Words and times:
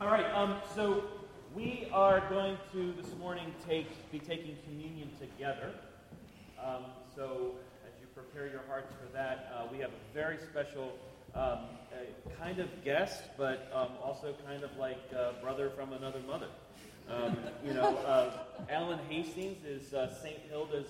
All 0.00 0.08
right, 0.08 0.24
um, 0.32 0.56
so 0.74 1.04
we 1.54 1.86
are 1.92 2.20
going 2.30 2.56
to 2.72 2.92
this 2.92 3.14
morning 3.18 3.52
take 3.68 4.10
be 4.10 4.18
taking 4.18 4.56
communion 4.66 5.10
together. 5.20 5.72
Um, 6.58 6.84
so 7.14 7.56
as 7.86 7.92
you 8.00 8.06
prepare 8.14 8.48
your 8.48 8.62
hearts 8.66 8.94
for 8.94 9.12
that, 9.12 9.52
uh, 9.54 9.66
we 9.70 9.76
have 9.80 9.90
a 9.90 10.14
very 10.14 10.38
special 10.38 10.94
um, 11.34 11.58
kind 12.40 12.60
of 12.60 12.68
guest, 12.82 13.24
but 13.36 13.70
um, 13.74 13.88
also 14.02 14.34
kind 14.46 14.64
of 14.64 14.74
like 14.78 14.96
a 15.12 15.34
brother 15.42 15.68
from 15.68 15.92
another 15.92 16.20
mother. 16.26 16.48
Um, 17.10 17.36
you 17.62 17.74
know, 17.74 17.94
uh, 17.98 18.30
Alan 18.70 19.00
Hastings 19.10 19.66
is 19.66 19.92
uh, 19.92 20.14
St. 20.22 20.38
Hilda's 20.48 20.88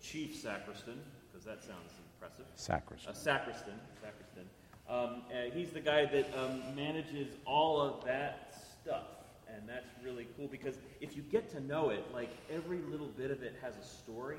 chief 0.00 0.36
sacristan, 0.36 1.00
because 1.32 1.44
that 1.44 1.64
sounds 1.64 1.94
impressive. 2.14 2.46
Sacristan. 2.54 3.12
A 3.12 3.16
sacristan. 3.16 3.74
Sacristan. 4.00 4.44
Um, 4.92 5.22
he's 5.54 5.70
the 5.70 5.80
guy 5.80 6.04
that 6.04 6.26
um, 6.38 6.60
manages 6.76 7.34
all 7.46 7.80
of 7.80 8.04
that 8.04 8.54
stuff. 8.82 9.06
And 9.48 9.66
that's 9.66 9.88
really 10.04 10.26
cool 10.36 10.48
because 10.48 10.76
if 11.00 11.16
you 11.16 11.22
get 11.22 11.50
to 11.52 11.60
know 11.60 11.90
it, 11.90 12.04
like 12.12 12.30
every 12.50 12.80
little 12.90 13.08
bit 13.08 13.30
of 13.30 13.42
it 13.42 13.56
has 13.62 13.74
a 13.76 13.84
story. 13.84 14.38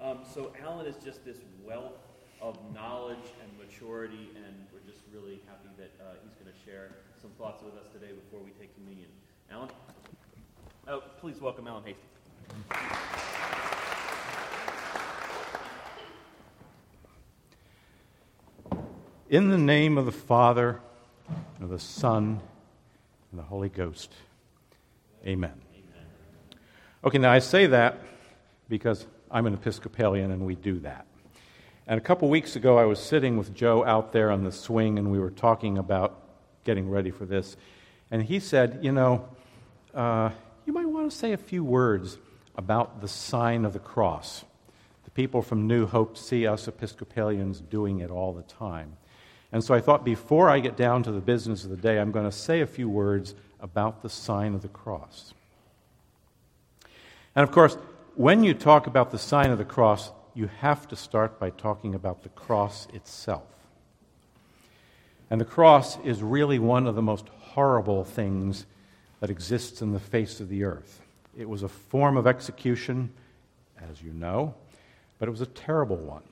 Um, 0.00 0.20
so 0.34 0.52
Alan 0.62 0.86
is 0.86 0.96
just 1.04 1.24
this 1.24 1.38
wealth 1.62 1.98
of 2.40 2.56
knowledge 2.74 3.18
and 3.42 3.58
maturity, 3.58 4.30
and 4.36 4.54
we're 4.72 4.90
just 4.90 5.04
really 5.12 5.40
happy 5.46 5.68
that 5.76 5.92
uh, 6.02 6.14
he's 6.22 6.32
going 6.34 6.50
to 6.50 6.58
share 6.64 6.96
some 7.20 7.30
thoughts 7.32 7.62
with 7.62 7.74
us 7.74 7.86
today 7.92 8.12
before 8.12 8.40
we 8.42 8.50
take 8.52 8.74
communion. 8.74 9.08
Alan? 9.50 9.68
Oh, 10.88 11.02
please 11.20 11.40
welcome 11.40 11.66
Alan 11.66 11.84
Hastings. 11.84 13.29
In 19.30 19.48
the 19.48 19.58
name 19.58 19.96
of 19.96 20.06
the 20.06 20.12
Father, 20.12 20.80
and 21.28 21.62
of 21.62 21.70
the 21.70 21.78
Son, 21.78 22.40
and 23.30 23.38
the 23.38 23.44
Holy 23.44 23.68
Ghost. 23.68 24.12
Amen. 25.24 25.52
Okay, 27.04 27.18
now 27.18 27.30
I 27.30 27.38
say 27.38 27.66
that 27.66 28.00
because 28.68 29.06
I'm 29.30 29.46
an 29.46 29.54
Episcopalian 29.54 30.32
and 30.32 30.44
we 30.44 30.56
do 30.56 30.80
that. 30.80 31.06
And 31.86 31.96
a 31.96 32.00
couple 32.00 32.28
weeks 32.28 32.56
ago, 32.56 32.76
I 32.76 32.86
was 32.86 32.98
sitting 32.98 33.36
with 33.36 33.54
Joe 33.54 33.84
out 33.84 34.12
there 34.12 34.32
on 34.32 34.42
the 34.42 34.50
swing 34.50 34.98
and 34.98 35.12
we 35.12 35.20
were 35.20 35.30
talking 35.30 35.78
about 35.78 36.24
getting 36.64 36.90
ready 36.90 37.12
for 37.12 37.24
this. 37.24 37.56
And 38.10 38.24
he 38.24 38.40
said, 38.40 38.80
You 38.82 38.90
know, 38.90 39.28
uh, 39.94 40.30
you 40.66 40.72
might 40.72 40.88
want 40.88 41.08
to 41.08 41.16
say 41.16 41.32
a 41.34 41.38
few 41.38 41.62
words 41.62 42.18
about 42.56 43.00
the 43.00 43.06
sign 43.06 43.64
of 43.64 43.74
the 43.74 43.78
cross. 43.78 44.44
The 45.04 45.12
people 45.12 45.40
from 45.40 45.68
New 45.68 45.86
Hope 45.86 46.18
see 46.18 46.48
us 46.48 46.66
Episcopalians 46.66 47.60
doing 47.60 48.00
it 48.00 48.10
all 48.10 48.32
the 48.32 48.42
time. 48.42 48.96
And 49.52 49.64
so 49.64 49.74
I 49.74 49.80
thought 49.80 50.04
before 50.04 50.48
I 50.48 50.60
get 50.60 50.76
down 50.76 51.02
to 51.02 51.12
the 51.12 51.20
business 51.20 51.64
of 51.64 51.70
the 51.70 51.76
day, 51.76 51.98
I'm 51.98 52.12
going 52.12 52.24
to 52.24 52.32
say 52.32 52.60
a 52.60 52.66
few 52.66 52.88
words 52.88 53.34
about 53.60 54.02
the 54.02 54.08
sign 54.08 54.54
of 54.54 54.62
the 54.62 54.68
cross. 54.68 55.34
And 57.34 57.42
of 57.42 57.50
course, 57.50 57.76
when 58.14 58.44
you 58.44 58.54
talk 58.54 58.86
about 58.86 59.10
the 59.10 59.18
sign 59.18 59.50
of 59.50 59.58
the 59.58 59.64
cross, 59.64 60.10
you 60.34 60.48
have 60.60 60.86
to 60.88 60.96
start 60.96 61.38
by 61.38 61.50
talking 61.50 61.94
about 61.94 62.22
the 62.22 62.28
cross 62.30 62.86
itself. 62.92 63.44
And 65.30 65.40
the 65.40 65.44
cross 65.44 65.98
is 66.04 66.22
really 66.22 66.58
one 66.58 66.86
of 66.86 66.94
the 66.94 67.02
most 67.02 67.28
horrible 67.40 68.04
things 68.04 68.66
that 69.20 69.30
exists 69.30 69.82
in 69.82 69.92
the 69.92 70.00
face 70.00 70.40
of 70.40 70.48
the 70.48 70.64
earth. 70.64 71.00
It 71.36 71.48
was 71.48 71.62
a 71.62 71.68
form 71.68 72.16
of 72.16 72.26
execution, 72.26 73.10
as 73.90 74.02
you 74.02 74.12
know, 74.12 74.54
but 75.18 75.28
it 75.28 75.30
was 75.30 75.40
a 75.40 75.46
terrible 75.46 75.96
one. 75.96 76.22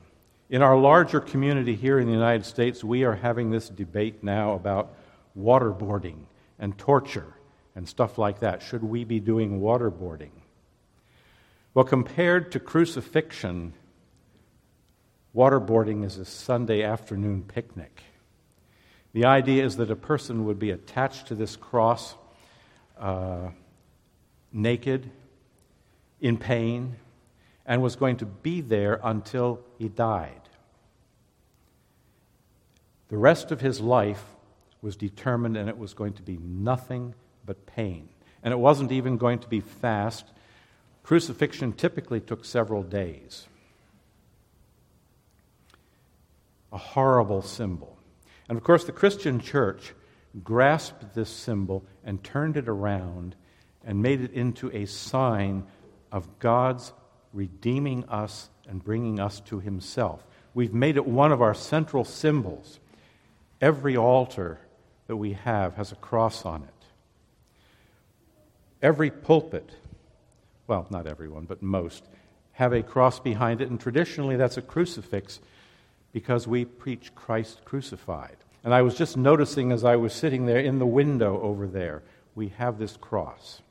In 0.51 0.63
our 0.63 0.79
larger 0.79 1.21
community 1.21 1.75
here 1.75 1.99
in 1.99 2.07
the 2.07 2.13
United 2.13 2.47
States, 2.47 2.83
we 2.83 3.05
are 3.05 3.15
having 3.15 3.51
this 3.51 3.69
debate 3.69 4.25
now 4.25 4.55
about 4.55 4.95
waterboarding 5.39 6.25
and 6.59 6.77
torture 6.79 7.35
and 7.75 7.87
stuff 7.87 8.17
like 8.17 8.41
that. 8.41 8.63
Should 8.63 8.83
we 8.83 9.05
be 9.05 9.21
doing 9.21 9.61
waterboarding? 9.61 10.31
Well, 11.75 11.85
compared 11.85 12.53
to 12.53 12.61
crucifixion, 12.61 13.75
waterboarding 15.37 16.03
is 16.03 16.17
a 16.17 16.25
Sunday 16.25 16.83
afternoon 16.83 17.45
picnic. 17.47 18.03
The 19.13 19.27
idea 19.27 19.65
is 19.67 19.77
that 19.77 19.91
a 19.91 19.97
person 19.97 20.47
would 20.47 20.59
be 20.59 20.71
attached 20.71 21.27
to 21.27 21.35
this 21.35 21.57
cross 21.57 22.15
uh, 22.99 23.51
naked, 24.51 25.11
in 26.21 26.39
pain, 26.39 26.97
and 27.67 27.83
was 27.83 27.97
going 27.97 28.17
to 28.17 28.27
be 28.27 28.63
there 28.63 28.99
until 29.05 29.61
he 29.79 29.89
died. 29.89 30.48
The 33.09 33.17
rest 33.17 33.51
of 33.51 33.61
his 33.61 33.81
life 33.81 34.23
was 34.83 34.97
determined, 34.97 35.57
and 35.57 35.69
it 35.69 35.79
was 35.79 35.95
going 35.95 36.13
to 36.15 36.23
be 36.23 36.39
nothing 36.39 37.15
but 37.45 37.67
pain. 37.67 38.09
And 38.43 38.53
it 38.53 38.59
wasn't 38.59 38.93
even 38.93 39.17
going 39.17 39.41
to 39.41 39.49
be 39.49 39.61
fast. 39.61 40.27
Crucifixion 41.03 41.73
typically 41.73 42.21
took 42.21 42.45
several 42.45 42.83
days. 42.83 43.47
A 46.73 46.79
horrible 46.79 47.43
symbol. 47.43 47.97
And 48.49 48.57
of 48.57 48.65
course, 48.65 48.85
the 48.85 48.93
Christian 48.93 49.41
church 49.41 49.95
grasped 50.45 51.15
this 51.15 51.31
symbol 51.31 51.85
and 52.05 52.23
turned 52.23 52.57
it 52.57 52.69
around 52.69 53.35
and 53.85 54.03
made 54.03 54.21
it 54.21 54.33
into 54.33 54.71
a 54.73 54.85
sign 54.87 55.65
of 56.13 56.39
God's 56.39 56.93
redeeming 57.33 58.05
us 58.05 58.51
and 58.69 58.85
bringing 58.85 59.19
us 59.19 59.41
to 59.41 59.61
Himself. 59.61 60.27
We've 60.55 60.75
made 60.75 60.97
it 60.97 61.07
one 61.07 61.33
of 61.33 61.41
our 61.41 61.55
central 61.55 62.05
symbols. 62.05 62.81
Every 63.61 63.97
altar 63.97 64.61
that 65.09 65.17
we 65.17 65.33
have 65.33 65.75
has 65.75 65.91
a 65.91 65.97
cross 65.97 66.45
on 66.45 66.63
it. 66.63 66.87
Every 68.81 69.11
pulpit, 69.11 69.73
well, 70.67 70.87
not 70.91 71.07
everyone, 71.07 71.47
but 71.47 71.63
most, 71.63 72.05
have 72.53 72.73
a 72.73 72.83
cross 72.83 73.19
behind 73.19 73.61
it, 73.61 73.71
and 73.71 73.81
traditionally 73.81 74.37
that's 74.37 74.57
a 74.57 74.63
crucifix 74.63 75.41
because 76.13 76.47
we 76.47 76.65
preach 76.65 77.15
Christ 77.15 77.65
crucified. 77.65 78.37
And 78.63 78.73
I 78.73 78.83
was 78.83 78.95
just 78.95 79.17
noticing 79.17 79.73
as 79.73 79.85
I 79.85 79.97
was 79.97 80.13
sitting 80.13 80.47
there 80.47 80.61
in 80.61 80.79
the 80.79 80.87
window 80.87 81.41
over 81.41 81.67
there, 81.67 82.03
we 82.35 82.49
have 82.51 82.79
this 82.79 82.97
cross. 82.97 83.63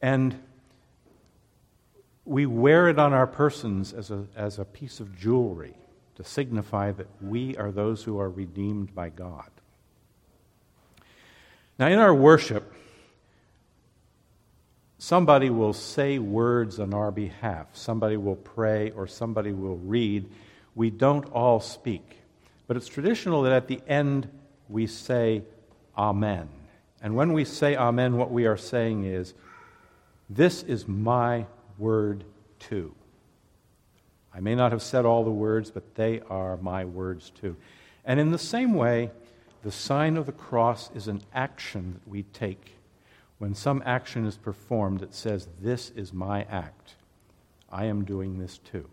And 0.00 0.40
we 2.24 2.46
wear 2.46 2.88
it 2.88 2.98
on 2.98 3.12
our 3.12 3.26
persons 3.26 3.92
as 3.92 4.10
a, 4.10 4.26
as 4.36 4.58
a 4.58 4.64
piece 4.64 5.00
of 5.00 5.18
jewelry 5.18 5.74
to 6.16 6.24
signify 6.24 6.92
that 6.92 7.08
we 7.20 7.56
are 7.56 7.70
those 7.70 8.04
who 8.04 8.18
are 8.18 8.30
redeemed 8.30 8.94
by 8.94 9.08
God. 9.08 9.50
Now, 11.78 11.88
in 11.88 11.98
our 11.98 12.14
worship, 12.14 12.72
somebody 14.98 15.50
will 15.50 15.72
say 15.72 16.18
words 16.18 16.78
on 16.78 16.94
our 16.94 17.10
behalf, 17.10 17.66
somebody 17.72 18.16
will 18.16 18.36
pray, 18.36 18.90
or 18.92 19.06
somebody 19.06 19.52
will 19.52 19.78
read. 19.78 20.30
We 20.74 20.90
don't 20.90 21.26
all 21.32 21.60
speak, 21.60 22.18
but 22.66 22.76
it's 22.76 22.86
traditional 22.86 23.42
that 23.42 23.52
at 23.52 23.68
the 23.68 23.80
end 23.86 24.28
we 24.68 24.86
say 24.86 25.42
Amen. 25.96 26.48
And 27.02 27.14
when 27.14 27.32
we 27.32 27.44
say 27.44 27.76
Amen, 27.76 28.16
what 28.16 28.30
we 28.30 28.46
are 28.46 28.56
saying 28.56 29.04
is, 29.04 29.34
This 30.30 30.62
is 30.62 30.86
my 30.86 31.46
word 31.76 32.24
too. 32.58 32.94
I 34.34 34.40
may 34.40 34.54
not 34.54 34.72
have 34.72 34.82
said 34.82 35.04
all 35.04 35.24
the 35.24 35.30
words, 35.30 35.70
but 35.70 35.94
they 35.94 36.20
are 36.28 36.56
my 36.56 36.84
words 36.84 37.30
too. 37.30 37.56
And 38.04 38.18
in 38.18 38.32
the 38.32 38.38
same 38.38 38.74
way, 38.74 39.10
the 39.62 39.70
sign 39.70 40.16
of 40.16 40.26
the 40.26 40.32
cross 40.32 40.90
is 40.94 41.08
an 41.08 41.22
action 41.32 41.94
that 41.94 42.08
we 42.08 42.24
take. 42.24 42.74
When 43.38 43.54
some 43.54 43.82
action 43.86 44.26
is 44.26 44.36
performed, 44.36 45.02
it 45.02 45.14
says, 45.14 45.48
This 45.60 45.90
is 45.90 46.12
my 46.12 46.42
act. 46.44 46.94
I 47.70 47.86
am 47.86 48.04
doing 48.04 48.38
this 48.38 48.58
too. 48.58 48.88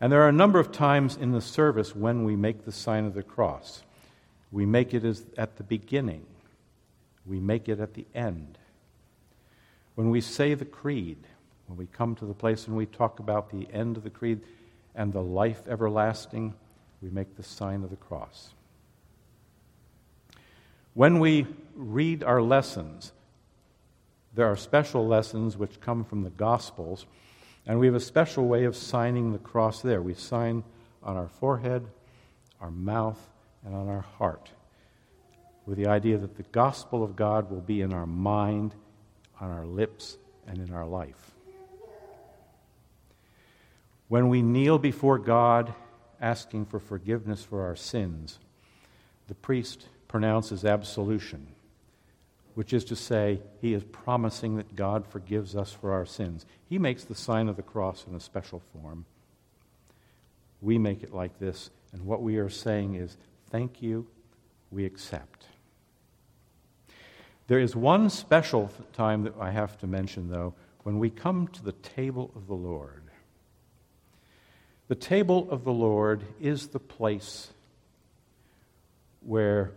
And 0.00 0.12
there 0.12 0.22
are 0.22 0.28
a 0.28 0.32
number 0.32 0.58
of 0.58 0.72
times 0.72 1.16
in 1.16 1.32
the 1.32 1.40
service 1.40 1.94
when 1.94 2.24
we 2.24 2.36
make 2.36 2.64
the 2.64 2.72
sign 2.72 3.06
of 3.06 3.14
the 3.14 3.22
cross. 3.22 3.82
We 4.52 4.66
make 4.66 4.94
it 4.94 5.04
as 5.04 5.24
at 5.36 5.56
the 5.56 5.62
beginning, 5.62 6.26
we 7.24 7.40
make 7.40 7.68
it 7.68 7.80
at 7.80 7.94
the 7.94 8.06
end. 8.14 8.58
When 9.94 10.10
we 10.10 10.20
say 10.20 10.54
the 10.54 10.64
creed, 10.64 11.18
when 11.66 11.78
we 11.78 11.86
come 11.86 12.14
to 12.16 12.26
the 12.26 12.34
place 12.34 12.66
and 12.66 12.76
we 12.76 12.86
talk 12.86 13.18
about 13.18 13.50
the 13.50 13.68
end 13.72 13.96
of 13.96 14.02
the 14.02 14.10
creed 14.10 14.40
and 14.94 15.12
the 15.12 15.22
life 15.22 15.62
everlasting, 15.68 16.54
we 17.02 17.10
make 17.10 17.36
the 17.36 17.42
sign 17.42 17.82
of 17.84 17.90
the 17.90 17.96
cross. 17.96 18.54
When 20.94 21.18
we 21.20 21.46
read 21.74 22.24
our 22.24 22.40
lessons, 22.40 23.12
there 24.34 24.46
are 24.46 24.56
special 24.56 25.06
lessons 25.06 25.56
which 25.56 25.80
come 25.80 26.04
from 26.04 26.22
the 26.22 26.30
Gospels, 26.30 27.06
and 27.66 27.78
we 27.78 27.86
have 27.86 27.94
a 27.94 28.00
special 28.00 28.46
way 28.46 28.64
of 28.64 28.76
signing 28.76 29.32
the 29.32 29.38
cross 29.38 29.82
there. 29.82 30.00
We 30.00 30.14
sign 30.14 30.64
on 31.02 31.16
our 31.16 31.28
forehead, 31.28 31.86
our 32.60 32.70
mouth, 32.70 33.20
and 33.64 33.74
on 33.74 33.88
our 33.88 34.02
heart, 34.02 34.50
with 35.66 35.76
the 35.76 35.88
idea 35.88 36.16
that 36.16 36.36
the 36.36 36.44
gospel 36.44 37.02
of 37.02 37.16
God 37.16 37.50
will 37.50 37.60
be 37.60 37.80
in 37.82 37.92
our 37.92 38.06
mind, 38.06 38.74
on 39.40 39.50
our 39.50 39.66
lips, 39.66 40.16
and 40.46 40.58
in 40.58 40.72
our 40.72 40.86
life. 40.86 41.35
When 44.08 44.28
we 44.28 44.42
kneel 44.42 44.78
before 44.78 45.18
God 45.18 45.74
asking 46.20 46.66
for 46.66 46.78
forgiveness 46.78 47.42
for 47.44 47.62
our 47.64 47.76
sins, 47.76 48.38
the 49.28 49.34
priest 49.34 49.86
pronounces 50.08 50.64
absolution. 50.64 51.48
which 52.54 52.72
is 52.72 52.86
to 52.86 52.96
say, 52.96 53.38
he 53.60 53.74
is 53.74 53.84
promising 53.84 54.56
that 54.56 54.74
God 54.74 55.06
forgives 55.06 55.54
us 55.54 55.72
for 55.72 55.92
our 55.92 56.06
sins. 56.06 56.46
He 56.70 56.78
makes 56.78 57.04
the 57.04 57.14
sign 57.14 57.50
of 57.50 57.56
the 57.56 57.62
cross 57.62 58.06
in 58.08 58.14
a 58.14 58.20
special 58.20 58.62
form. 58.72 59.04
We 60.62 60.78
make 60.78 61.02
it 61.02 61.12
like 61.12 61.38
this, 61.38 61.68
and 61.92 62.06
what 62.06 62.22
we 62.22 62.38
are 62.38 62.48
saying 62.48 62.94
is, 62.94 63.18
Thank 63.50 63.82
you, 63.82 64.06
we 64.70 64.86
accept. 64.86 65.48
There 67.46 67.60
is 67.60 67.76
one 67.76 68.08
special 68.08 68.70
time 68.94 69.22
that 69.24 69.34
I 69.38 69.50
have 69.50 69.76
to 69.78 69.86
mention, 69.86 70.30
though, 70.30 70.54
when 70.82 70.98
we 70.98 71.10
come 71.10 71.48
to 71.48 71.62
the 71.62 71.72
table 71.72 72.30
of 72.34 72.46
the 72.46 72.54
Lord. 72.54 73.05
The 74.88 74.94
table 74.94 75.50
of 75.50 75.64
the 75.64 75.72
Lord 75.72 76.22
is 76.40 76.68
the 76.68 76.78
place 76.78 77.48
where 79.20 79.72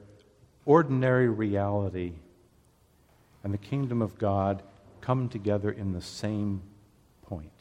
ordinary 0.65 1.27
reality 1.27 2.13
and 3.43 3.51
the 3.51 3.57
kingdom 3.57 4.03
of 4.03 4.19
God 4.19 4.61
come 5.01 5.27
together 5.27 5.71
in 5.71 5.93
the 5.93 6.01
same 6.01 6.61
point. 7.23 7.51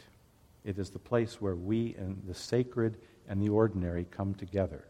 It 0.62 0.78
is 0.78 0.90
the 0.90 0.98
place 0.98 1.40
where 1.40 1.54
we 1.54 1.94
and 1.98 2.22
the 2.26 2.34
sacred 2.34 2.98
and 3.26 3.40
the 3.40 3.48
ordinary 3.48 4.06
come 4.10 4.34
together. 4.34 4.84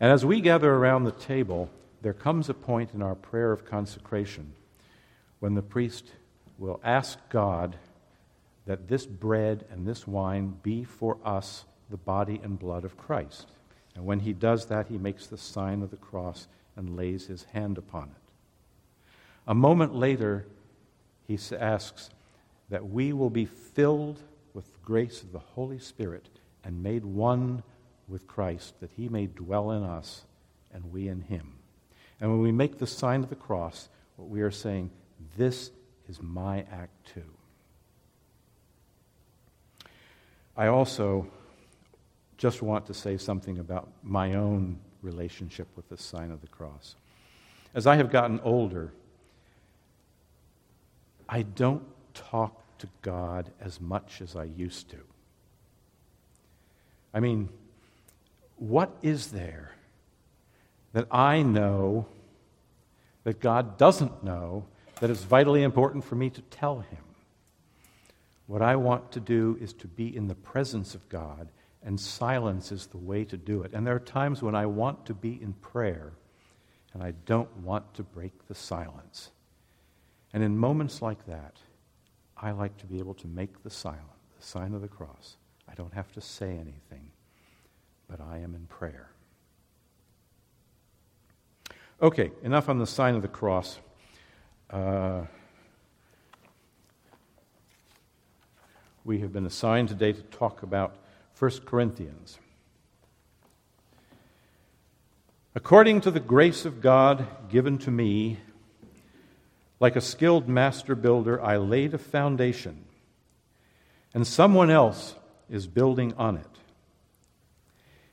And 0.00 0.10
as 0.10 0.24
we 0.24 0.40
gather 0.40 0.74
around 0.74 1.04
the 1.04 1.12
table, 1.12 1.70
there 2.02 2.12
comes 2.12 2.48
a 2.48 2.54
point 2.54 2.90
in 2.92 3.02
our 3.02 3.14
prayer 3.14 3.52
of 3.52 3.64
consecration 3.64 4.54
when 5.38 5.54
the 5.54 5.62
priest 5.62 6.06
will 6.58 6.80
ask 6.82 7.18
God 7.28 7.76
that 8.66 8.88
this 8.88 9.06
bread 9.06 9.64
and 9.70 9.86
this 9.86 10.06
wine 10.06 10.56
be 10.62 10.84
for 10.84 11.18
us 11.24 11.64
the 11.90 11.96
body 11.96 12.40
and 12.42 12.58
blood 12.58 12.84
of 12.84 12.96
Christ. 12.96 13.48
And 13.94 14.04
when 14.06 14.20
he 14.20 14.32
does 14.32 14.66
that, 14.66 14.88
he 14.88 14.98
makes 14.98 15.26
the 15.26 15.38
sign 15.38 15.82
of 15.82 15.90
the 15.90 15.96
cross 15.96 16.48
and 16.76 16.96
lays 16.96 17.26
his 17.26 17.44
hand 17.44 17.78
upon 17.78 18.04
it. 18.04 19.02
A 19.46 19.54
moment 19.54 19.94
later, 19.94 20.46
he 21.28 21.38
asks 21.58 22.10
that 22.70 22.88
we 22.88 23.12
will 23.12 23.30
be 23.30 23.44
filled 23.44 24.20
with 24.54 24.72
the 24.72 24.80
grace 24.84 25.22
of 25.22 25.32
the 25.32 25.38
Holy 25.38 25.78
Spirit 25.78 26.28
and 26.64 26.82
made 26.82 27.04
one 27.04 27.62
with 28.08 28.26
Christ, 28.26 28.80
that 28.80 28.90
he 28.96 29.08
may 29.08 29.26
dwell 29.26 29.70
in 29.70 29.82
us 29.82 30.22
and 30.72 30.92
we 30.92 31.08
in 31.08 31.20
him. 31.22 31.52
And 32.20 32.30
when 32.30 32.40
we 32.40 32.52
make 32.52 32.78
the 32.78 32.86
sign 32.86 33.22
of 33.22 33.28
the 33.28 33.36
cross, 33.36 33.88
what 34.16 34.28
we 34.28 34.40
are 34.42 34.50
saying, 34.50 34.90
this 35.36 35.70
is 36.08 36.22
my 36.22 36.64
act 36.72 37.12
too. 37.14 37.22
I 40.56 40.68
also 40.68 41.26
just 42.38 42.62
want 42.62 42.86
to 42.86 42.94
say 42.94 43.16
something 43.16 43.58
about 43.58 43.88
my 44.02 44.34
own 44.34 44.78
relationship 45.02 45.68
with 45.76 45.88
the 45.88 45.96
sign 45.96 46.30
of 46.30 46.40
the 46.40 46.46
cross. 46.46 46.96
As 47.74 47.86
I 47.86 47.96
have 47.96 48.10
gotten 48.10 48.40
older, 48.40 48.92
I 51.28 51.42
don't 51.42 51.82
talk 52.14 52.78
to 52.78 52.88
God 53.02 53.50
as 53.60 53.80
much 53.80 54.20
as 54.20 54.36
I 54.36 54.44
used 54.44 54.90
to. 54.90 54.98
I 57.12 57.20
mean, 57.20 57.48
what 58.56 58.96
is 59.02 59.28
there 59.28 59.72
that 60.92 61.06
I 61.10 61.42
know 61.42 62.06
that 63.24 63.40
God 63.40 63.78
doesn't 63.78 64.22
know 64.22 64.66
that 65.00 65.10
is 65.10 65.24
vitally 65.24 65.62
important 65.62 66.04
for 66.04 66.14
me 66.14 66.30
to 66.30 66.42
tell 66.42 66.80
Him? 66.80 66.98
What 68.46 68.62
I 68.62 68.76
want 68.76 69.12
to 69.12 69.20
do 69.20 69.56
is 69.60 69.72
to 69.74 69.88
be 69.88 70.14
in 70.14 70.28
the 70.28 70.34
presence 70.34 70.94
of 70.94 71.08
God, 71.08 71.48
and 71.82 71.98
silence 71.98 72.72
is 72.72 72.86
the 72.86 72.98
way 72.98 73.24
to 73.24 73.36
do 73.36 73.62
it. 73.62 73.72
And 73.72 73.86
there 73.86 73.94
are 73.94 74.00
times 74.00 74.42
when 74.42 74.54
I 74.54 74.66
want 74.66 75.06
to 75.06 75.14
be 75.14 75.40
in 75.42 75.54
prayer, 75.54 76.12
and 76.92 77.02
I 77.02 77.12
don't 77.26 77.54
want 77.58 77.94
to 77.94 78.02
break 78.02 78.46
the 78.46 78.54
silence. 78.54 79.30
And 80.32 80.42
in 80.42 80.58
moments 80.58 81.00
like 81.00 81.26
that, 81.26 81.56
I 82.36 82.50
like 82.50 82.76
to 82.78 82.86
be 82.86 82.98
able 82.98 83.14
to 83.14 83.26
make 83.26 83.62
the 83.62 83.70
silent, 83.70 84.02
the 84.38 84.44
sign 84.44 84.74
of 84.74 84.82
the 84.82 84.88
cross. 84.88 85.36
I 85.68 85.74
don't 85.74 85.94
have 85.94 86.12
to 86.12 86.20
say 86.20 86.50
anything, 86.50 87.10
but 88.08 88.20
I 88.20 88.38
am 88.38 88.54
in 88.54 88.66
prayer. 88.66 89.10
Okay, 92.02 92.32
enough 92.42 92.68
on 92.68 92.78
the 92.78 92.86
sign 92.86 93.14
of 93.14 93.22
the 93.22 93.28
cross. 93.28 93.78
Uh, 94.68 95.22
we 99.04 99.18
have 99.20 99.34
been 99.34 99.44
assigned 99.44 99.88
today 99.88 100.12
to 100.14 100.22
talk 100.22 100.62
about 100.62 100.96
1 101.38 101.50
Corinthians. 101.66 102.38
According 105.54 106.00
to 106.02 106.10
the 106.10 106.20
grace 106.20 106.64
of 106.64 106.80
God 106.80 107.26
given 107.50 107.76
to 107.78 107.90
me, 107.90 108.38
like 109.78 109.94
a 109.94 110.00
skilled 110.00 110.48
master 110.48 110.94
builder, 110.94 111.40
I 111.42 111.58
laid 111.58 111.92
a 111.92 111.98
foundation, 111.98 112.86
and 114.14 114.26
someone 114.26 114.70
else 114.70 115.14
is 115.50 115.66
building 115.66 116.14
on 116.16 116.38
it. 116.38 116.46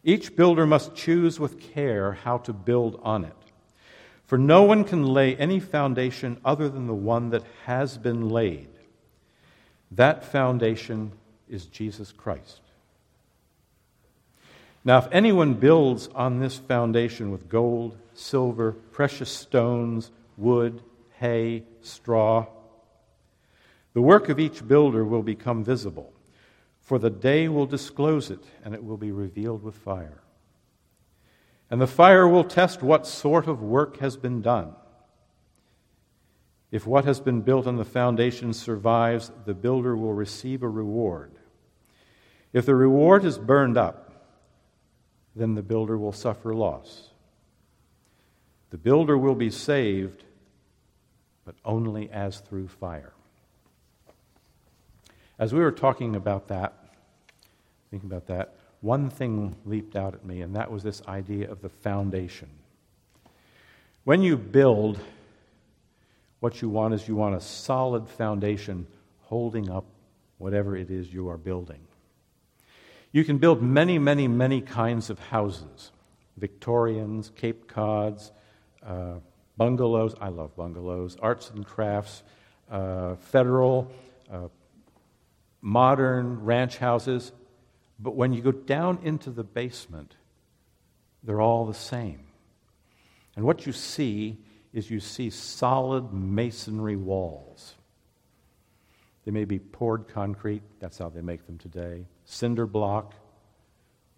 Each 0.04 0.36
builder 0.36 0.66
must 0.66 0.94
choose 0.94 1.40
with 1.40 1.62
care 1.74 2.14
how 2.14 2.40
to 2.40 2.52
build 2.52 3.00
on 3.02 3.24
it. 3.24 3.38
For 4.26 4.38
no 4.38 4.64
one 4.64 4.84
can 4.84 5.06
lay 5.06 5.38
any 5.38 5.62
foundation 5.62 6.42
other 6.44 6.68
than 6.68 6.88
the 6.88 6.94
one 6.94 7.30
that 7.30 7.44
has 7.66 7.98
been 7.98 8.28
laid. 8.28 8.68
That 9.92 10.24
foundation 10.24 11.12
is 11.50 11.66
Jesus 11.66 12.12
Christ. 12.12 12.62
Now, 14.84 14.98
if 14.98 15.08
anyone 15.12 15.54
builds 15.54 16.08
on 16.16 16.40
this 16.40 16.58
foundation 16.58 17.32
with 17.32 17.50
gold, 17.50 17.98
silver, 18.14 18.72
precious 18.72 19.30
stones, 19.30 20.12
wood, 20.38 20.82
hay, 21.20 21.64
straw. 21.82 22.48
The 23.94 24.02
work 24.02 24.30
of 24.30 24.40
each 24.40 24.68
builder 24.68 25.06
will 25.06 25.22
become 25.22 25.64
visible, 25.64 26.12
for 26.82 26.98
the 26.98 27.10
day 27.10 27.48
will 27.48 27.68
disclose 27.68 28.32
it, 28.32 28.44
and 28.64 28.74
it 28.74 28.84
will 28.84 28.98
be 28.98 29.12
revealed 29.12 29.62
with 29.62 29.76
fire. 29.76 30.22
And 31.70 31.80
the 31.80 31.88
fire 31.88 32.28
will 32.28 32.44
test 32.44 32.82
what 32.82 33.06
sort 33.06 33.48
of 33.48 33.62
work 33.62 34.00
has 34.00 34.18
been 34.18 34.42
done. 34.42 34.74
If 36.72 36.88
what 36.88 37.06
has 37.06 37.20
been 37.20 37.42
built 37.42 37.68
on 37.68 37.76
the 37.76 37.86
foundation 37.86 38.54
survives, 38.54 39.32
the 39.46 39.54
builder 39.54 39.96
will 39.96 40.14
receive 40.14 40.64
a 40.64 40.70
reward. 40.70 41.34
If 42.54 42.66
the 42.66 42.76
reward 42.76 43.26
is 43.26 43.38
burned 43.38 43.78
up, 43.78 44.12
then 45.36 45.56
the 45.56 45.62
builder 45.62 45.98
will 45.98 46.14
suffer 46.14 46.54
loss. 46.54 47.10
The 48.70 48.78
builder 48.78 49.18
will 49.18 49.36
be 49.36 49.50
saved 49.50 50.24
but 51.46 51.56
only 51.66 52.10
as 52.12 52.40
through 52.40 52.68
fire. 52.68 53.14
As 55.40 55.54
we 55.54 55.60
were 55.60 55.72
talking 55.72 56.16
about 56.16 56.48
that, 56.50 56.74
thinking 57.90 58.10
about 58.10 58.28
that, 58.28 58.56
one 58.82 59.10
thing 59.10 59.56
leaped 59.66 59.96
out 59.96 60.14
at 60.14 60.26
me, 60.26 60.42
and 60.42 60.56
that 60.56 60.72
was 60.72 60.84
this 60.84 61.02
idea 61.08 61.50
of 61.50 61.62
the 61.62 61.70
foundation. 61.70 62.50
When 64.04 64.22
you 64.22 64.38
build, 64.38 65.00
what 66.42 66.62
you 66.62 66.70
want 66.70 66.94
is 66.94 67.08
you 67.08 67.16
want 67.16 67.36
a 67.36 67.40
solid 67.40 68.10
foundation 68.10 68.88
holding 69.22 69.70
up 69.70 69.86
whatever 70.40 70.76
it 70.76 70.90
is 70.90 71.14
you 71.14 71.30
are 71.30 71.38
building. 71.38 71.80
You 73.12 73.24
can 73.24 73.38
build 73.38 73.62
many, 73.62 74.00
many, 74.00 74.28
many 74.28 74.60
kinds 74.60 75.10
of 75.10 75.20
houses 75.20 75.92
Victorians, 76.38 77.32
Cape 77.36 77.68
Cods, 77.68 78.32
uh, 78.84 79.16
bungalows. 79.56 80.16
I 80.20 80.30
love 80.30 80.56
bungalows, 80.56 81.16
arts 81.22 81.52
and 81.52 81.64
crafts, 81.64 82.24
uh, 82.72 83.16
federal, 83.18 83.92
uh, 84.32 84.48
modern 85.62 86.44
ranch 86.44 86.78
houses. 86.78 87.32
But 88.00 88.16
when 88.16 88.34
you 88.34 88.42
go 88.42 88.52
down 88.52 89.00
into 89.04 89.30
the 89.30 89.44
basement, 89.44 90.16
they're 91.22 91.42
all 91.42 91.68
the 91.68 91.76
same. 91.76 92.22
And 93.36 93.46
what 93.46 93.68
you 93.68 93.74
see 93.74 94.40
is 94.74 94.90
you 94.90 95.00
see 95.00 95.30
solid 95.30 96.14
masonry 96.14 96.96
walls. 96.96 97.76
They 99.26 99.32
may 99.32 99.46
be 99.46 99.60
poured 99.60 100.08
concrete, 100.08 100.64
that's 100.80 100.98
how 100.98 101.10
they 101.10 101.22
make 101.22 101.46
them 101.46 101.58
today, 101.58 102.06
cinder 102.26 102.66
block, 102.66 103.14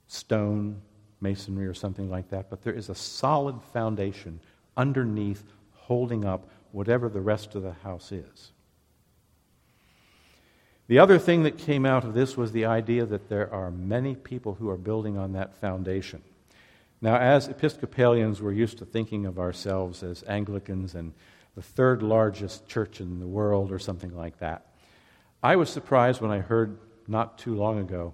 stone, 0.07 0.81
masonry, 1.19 1.65
or 1.65 1.73
something 1.73 2.09
like 2.09 2.29
that, 2.29 2.49
but 2.49 2.63
there 2.63 2.73
is 2.73 2.89
a 2.89 2.95
solid 2.95 3.61
foundation 3.73 4.39
underneath 4.77 5.43
holding 5.73 6.25
up 6.25 6.49
whatever 6.71 7.09
the 7.09 7.21
rest 7.21 7.55
of 7.55 7.63
the 7.63 7.73
house 7.73 8.11
is. 8.11 8.51
The 10.87 10.99
other 10.99 11.17
thing 11.17 11.43
that 11.43 11.57
came 11.57 11.85
out 11.85 12.03
of 12.03 12.13
this 12.13 12.35
was 12.35 12.51
the 12.51 12.65
idea 12.65 13.05
that 13.05 13.29
there 13.29 13.51
are 13.53 13.71
many 13.71 14.15
people 14.15 14.55
who 14.55 14.69
are 14.69 14.77
building 14.77 15.17
on 15.17 15.33
that 15.33 15.55
foundation. 15.55 16.21
Now, 17.03 17.17
as 17.17 17.49
Episcopalians, 17.49 18.41
we're 18.41 18.53
used 18.53 18.77
to 18.77 18.85
thinking 18.85 19.25
of 19.25 19.37
ourselves 19.37 20.03
as 20.03 20.23
Anglicans 20.25 20.95
and 20.95 21.11
the 21.53 21.61
third 21.61 22.01
largest 22.01 22.65
church 22.65 23.01
in 23.01 23.19
the 23.19 23.27
world 23.27 23.73
or 23.73 23.77
something 23.77 24.15
like 24.15 24.39
that. 24.39 24.67
I 25.43 25.57
was 25.57 25.69
surprised 25.69 26.21
when 26.21 26.31
I 26.31 26.39
heard 26.39 26.77
not 27.09 27.37
too 27.37 27.55
long 27.55 27.77
ago 27.77 28.13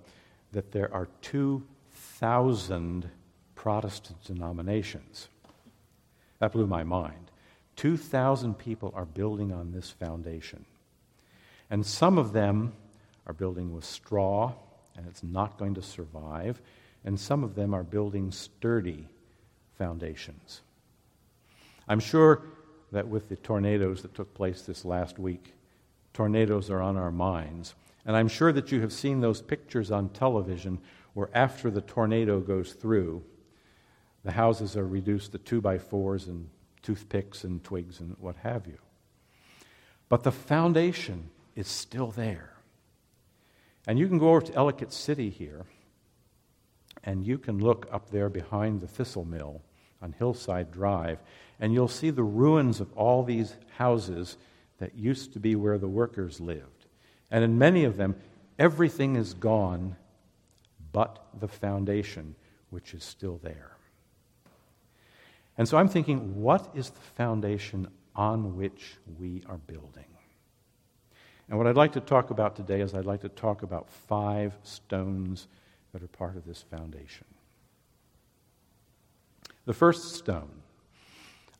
that 0.53 0.71
there 0.71 0.91
are 0.91 1.07
2,000 1.21 3.11
Protestant 3.53 4.23
denominations. 4.23 5.27
That 6.39 6.51
blew 6.51 6.65
my 6.65 6.83
mind. 6.83 7.29
2,000 7.75 8.55
people 8.55 8.91
are 8.95 9.05
building 9.05 9.51
on 9.51 9.71
this 9.71 9.91
foundation. 9.91 10.65
And 11.69 11.85
some 11.85 12.17
of 12.17 12.33
them 12.33 12.73
are 13.27 13.33
building 13.33 13.71
with 13.71 13.85
straw, 13.85 14.53
and 14.97 15.05
it's 15.05 15.21
not 15.21 15.59
going 15.59 15.75
to 15.75 15.83
survive. 15.83 16.59
And 17.05 17.19
some 17.19 17.43
of 17.43 17.55
them 17.55 17.73
are 17.73 17.83
building 17.83 18.31
sturdy 18.31 19.07
foundations. 19.77 20.61
I'm 21.87 21.99
sure 21.99 22.43
that 22.91 23.07
with 23.07 23.29
the 23.29 23.35
tornadoes 23.37 24.01
that 24.01 24.15
took 24.15 24.33
place 24.33 24.63
this 24.63 24.85
last 24.85 25.17
week, 25.17 25.53
tornadoes 26.13 26.69
are 26.69 26.81
on 26.81 26.97
our 26.97 27.11
minds. 27.11 27.75
And 28.05 28.15
I'm 28.15 28.27
sure 28.27 28.51
that 28.51 28.71
you 28.71 28.81
have 28.81 28.93
seen 28.93 29.21
those 29.21 29.41
pictures 29.41 29.91
on 29.91 30.09
television 30.09 30.79
where 31.13 31.29
after 31.33 31.69
the 31.69 31.81
tornado 31.81 32.39
goes 32.39 32.73
through, 32.73 33.23
the 34.23 34.31
houses 34.31 34.75
are 34.75 34.87
reduced 34.87 35.31
to 35.31 35.37
two 35.37 35.61
by 35.61 35.77
fours 35.77 36.27
and 36.27 36.49
toothpicks 36.81 37.43
and 37.43 37.63
twigs 37.63 37.99
and 37.99 38.15
what 38.19 38.35
have 38.37 38.67
you. 38.67 38.77
But 40.09 40.23
the 40.23 40.31
foundation 40.31 41.29
is 41.55 41.67
still 41.67 42.11
there. 42.11 42.53
And 43.87 43.97
you 43.97 44.07
can 44.07 44.17
go 44.17 44.29
over 44.29 44.41
to 44.41 44.53
Ellicott 44.53 44.91
City 44.91 45.29
here, 45.29 45.65
and 47.03 47.25
you 47.25 47.37
can 47.37 47.59
look 47.59 47.87
up 47.91 48.09
there 48.09 48.29
behind 48.29 48.81
the 48.81 48.87
thistle 48.87 49.25
mill 49.25 49.61
on 50.01 50.13
Hillside 50.13 50.71
Drive, 50.71 51.19
and 51.59 51.73
you'll 51.73 51.87
see 51.87 52.09
the 52.09 52.23
ruins 52.23 52.79
of 52.79 52.91
all 52.93 53.23
these 53.23 53.55
houses 53.77 54.37
that 54.77 54.95
used 54.95 55.33
to 55.33 55.39
be 55.39 55.55
where 55.55 55.77
the 55.77 55.87
workers 55.87 56.39
lived. 56.39 56.87
And 57.31 57.43
in 57.43 57.57
many 57.57 57.83
of 57.83 57.97
them, 57.97 58.15
everything 58.57 59.15
is 59.15 59.33
gone 59.33 59.95
but 60.91 61.23
the 61.39 61.47
foundation, 61.47 62.35
which 62.69 62.93
is 62.93 63.03
still 63.03 63.39
there. 63.43 63.71
And 65.57 65.67
so 65.67 65.77
I'm 65.77 65.89
thinking, 65.89 66.41
what 66.41 66.69
is 66.73 66.89
the 66.89 67.01
foundation 67.15 67.87
on 68.15 68.55
which 68.55 68.95
we 69.19 69.43
are 69.47 69.57
building? 69.57 70.05
And 71.49 71.57
what 71.57 71.67
I'd 71.67 71.75
like 71.75 71.93
to 71.93 71.99
talk 71.99 72.29
about 72.29 72.55
today 72.55 72.81
is 72.81 72.93
I'd 72.93 73.05
like 73.05 73.21
to 73.21 73.29
talk 73.29 73.63
about 73.63 73.89
five 73.89 74.53
stones 74.63 75.47
that 75.93 76.03
are 76.03 76.07
part 76.07 76.35
of 76.37 76.45
this 76.45 76.61
foundation. 76.61 77.25
The 79.65 79.73
first 79.73 80.15
stone 80.15 80.49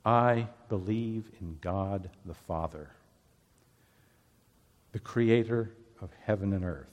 I 0.06 0.48
believe 0.70 1.30
in 1.42 1.58
God 1.62 2.10
the 2.26 2.34
Father, 2.34 2.90
the 4.92 5.00
creator 5.00 5.72
of 6.02 6.10
heaven 6.24 6.54
and 6.54 6.64
earth. 6.64 6.88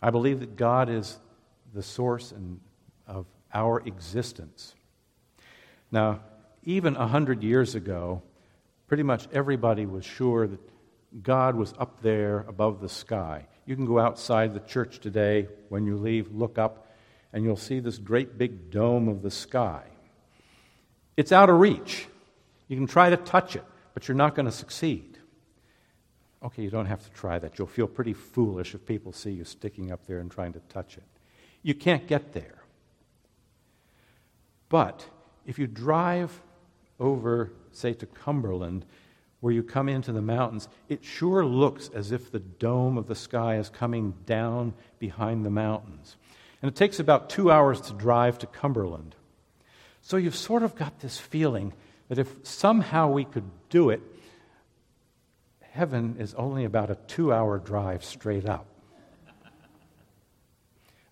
I 0.00 0.10
believe 0.10 0.40
that 0.40 0.56
God 0.56 0.88
is 0.88 1.18
the 1.72 1.82
source 1.82 2.30
and, 2.30 2.60
of 3.06 3.26
our 3.52 3.80
existence. 3.80 4.74
Now, 5.90 6.20
even 6.62 6.96
a 6.96 7.06
hundred 7.06 7.42
years 7.42 7.74
ago, 7.74 8.22
pretty 8.86 9.02
much 9.02 9.26
everybody 9.32 9.86
was 9.86 10.04
sure 10.04 10.46
that 10.46 10.60
God 11.22 11.56
was 11.56 11.74
up 11.78 12.02
there 12.02 12.44
above 12.48 12.80
the 12.80 12.88
sky. 12.88 13.46
You 13.66 13.76
can 13.76 13.86
go 13.86 13.98
outside 13.98 14.54
the 14.54 14.60
church 14.60 15.00
today 15.00 15.48
when 15.68 15.86
you 15.86 15.96
leave, 15.96 16.32
look 16.32 16.58
up, 16.58 16.92
and 17.32 17.44
you'll 17.44 17.56
see 17.56 17.80
this 17.80 17.98
great 17.98 18.38
big 18.38 18.70
dome 18.70 19.08
of 19.08 19.22
the 19.22 19.30
sky. 19.30 19.84
It's 21.16 21.32
out 21.32 21.50
of 21.50 21.58
reach. 21.58 22.06
You 22.68 22.76
can 22.76 22.86
try 22.86 23.10
to 23.10 23.16
touch 23.16 23.56
it, 23.56 23.64
but 23.92 24.06
you're 24.06 24.16
not 24.16 24.34
going 24.34 24.46
to 24.46 24.52
succeed. 24.52 25.18
Okay, 26.42 26.62
you 26.62 26.70
don't 26.70 26.86
have 26.86 27.02
to 27.02 27.10
try 27.10 27.38
that. 27.38 27.58
You'll 27.58 27.66
feel 27.66 27.86
pretty 27.86 28.12
foolish 28.12 28.74
if 28.74 28.84
people 28.84 29.12
see 29.12 29.30
you 29.30 29.44
sticking 29.44 29.90
up 29.90 30.06
there 30.06 30.18
and 30.18 30.30
trying 30.30 30.52
to 30.52 30.60
touch 30.68 30.98
it. 30.98 31.04
You 31.62 31.74
can't 31.74 32.06
get 32.06 32.34
there. 32.34 32.62
But 34.68 35.06
if 35.46 35.58
you 35.58 35.66
drive 35.66 36.42
over, 37.00 37.50
say, 37.72 37.94
to 37.94 38.06
Cumberland, 38.06 38.84
where 39.44 39.52
you 39.52 39.62
come 39.62 39.90
into 39.90 40.10
the 40.10 40.22
mountains, 40.22 40.70
it 40.88 41.04
sure 41.04 41.44
looks 41.44 41.90
as 41.94 42.12
if 42.12 42.32
the 42.32 42.38
dome 42.38 42.96
of 42.96 43.08
the 43.08 43.14
sky 43.14 43.58
is 43.58 43.68
coming 43.68 44.14
down 44.24 44.72
behind 44.98 45.44
the 45.44 45.50
mountains. 45.50 46.16
And 46.62 46.70
it 46.70 46.74
takes 46.74 46.98
about 46.98 47.28
two 47.28 47.50
hours 47.50 47.78
to 47.82 47.92
drive 47.92 48.38
to 48.38 48.46
Cumberland. 48.46 49.14
So 50.00 50.16
you've 50.16 50.34
sort 50.34 50.62
of 50.62 50.74
got 50.74 51.00
this 51.00 51.18
feeling 51.18 51.74
that 52.08 52.18
if 52.18 52.34
somehow 52.42 53.10
we 53.10 53.26
could 53.26 53.44
do 53.68 53.90
it, 53.90 54.00
heaven 55.72 56.16
is 56.18 56.32
only 56.36 56.64
about 56.64 56.88
a 56.88 56.94
two 57.06 57.30
hour 57.30 57.58
drive 57.58 58.02
straight 58.02 58.48
up. 58.48 58.64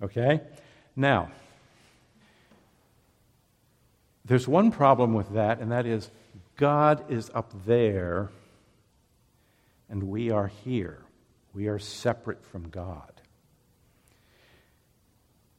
Okay? 0.01 0.41
Now, 0.97 1.31
there's 4.25 4.49
one 4.49 4.71
problem 4.71 5.13
with 5.13 5.35
that, 5.35 5.59
and 5.59 5.71
that 5.71 5.85
is 5.85 6.11
God 6.57 7.11
is 7.11 7.31
up 7.35 7.53
there 7.65 8.31
and 9.89 10.05
we 10.05 10.31
are 10.31 10.47
here. 10.47 11.03
We 11.53 11.69
are 11.69 11.79
separate 11.79 12.45
from 12.45 12.71
God. 12.71 13.21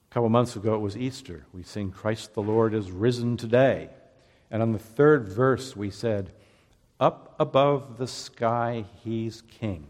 A 0.09 0.13
couple 0.13 0.29
months 0.29 0.55
ago, 0.55 0.73
it 0.73 0.79
was 0.79 0.97
Easter. 0.97 1.45
We 1.53 1.61
sing, 1.61 1.91
Christ 1.91 2.33
the 2.33 2.41
Lord 2.41 2.73
is 2.73 2.91
risen 2.91 3.37
today. 3.37 3.89
And 4.49 4.61
on 4.61 4.71
the 4.71 4.79
third 4.79 5.27
verse, 5.27 5.75
we 5.75 5.91
said, 5.91 6.31
Up 6.99 7.35
above 7.39 7.97
the 7.97 8.07
sky, 8.07 8.85
he's 9.03 9.43
king. 9.43 9.85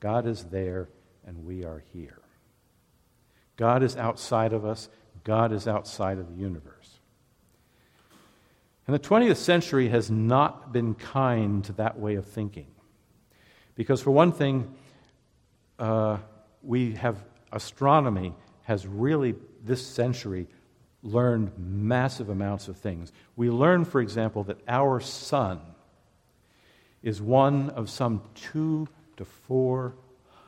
God 0.00 0.26
is 0.26 0.44
there, 0.44 0.88
and 1.24 1.44
we 1.44 1.64
are 1.64 1.82
here. 1.92 2.18
God 3.56 3.82
is 3.82 3.96
outside 3.96 4.52
of 4.52 4.64
us, 4.64 4.88
God 5.24 5.52
is 5.52 5.66
outside 5.68 6.18
of 6.18 6.28
the 6.28 6.40
universe. 6.40 6.75
And 8.86 8.94
the 8.94 9.00
20th 9.00 9.36
century 9.36 9.88
has 9.88 10.10
not 10.10 10.72
been 10.72 10.94
kind 10.94 11.64
to 11.64 11.72
that 11.72 11.98
way 11.98 12.14
of 12.14 12.24
thinking. 12.24 12.68
Because, 13.74 14.00
for 14.00 14.12
one 14.12 14.32
thing, 14.32 14.74
uh, 15.78 16.18
we 16.62 16.92
have 16.94 17.24
astronomy 17.52 18.34
has 18.62 18.86
really, 18.86 19.34
this 19.64 19.86
century, 19.86 20.46
learned 21.02 21.52
massive 21.56 22.28
amounts 22.28 22.68
of 22.68 22.76
things. 22.76 23.12
We 23.36 23.50
learn, 23.50 23.84
for 23.84 24.00
example, 24.00 24.44
that 24.44 24.58
our 24.66 25.00
sun 25.00 25.60
is 27.02 27.22
one 27.22 27.70
of 27.70 27.88
some 27.90 28.22
two 28.34 28.88
to 29.16 29.24
four 29.24 29.94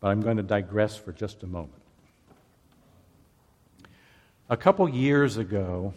but 0.02 0.10
I'm 0.10 0.20
going 0.20 0.38
to 0.38 0.44
digress 0.44 0.98
for 0.98 1.14
just 1.14 1.44
a 1.44 1.48
moment. 1.48 1.82
A 4.50 4.58
couple 4.58 4.90
years 4.90 5.38
ago, 5.38 5.94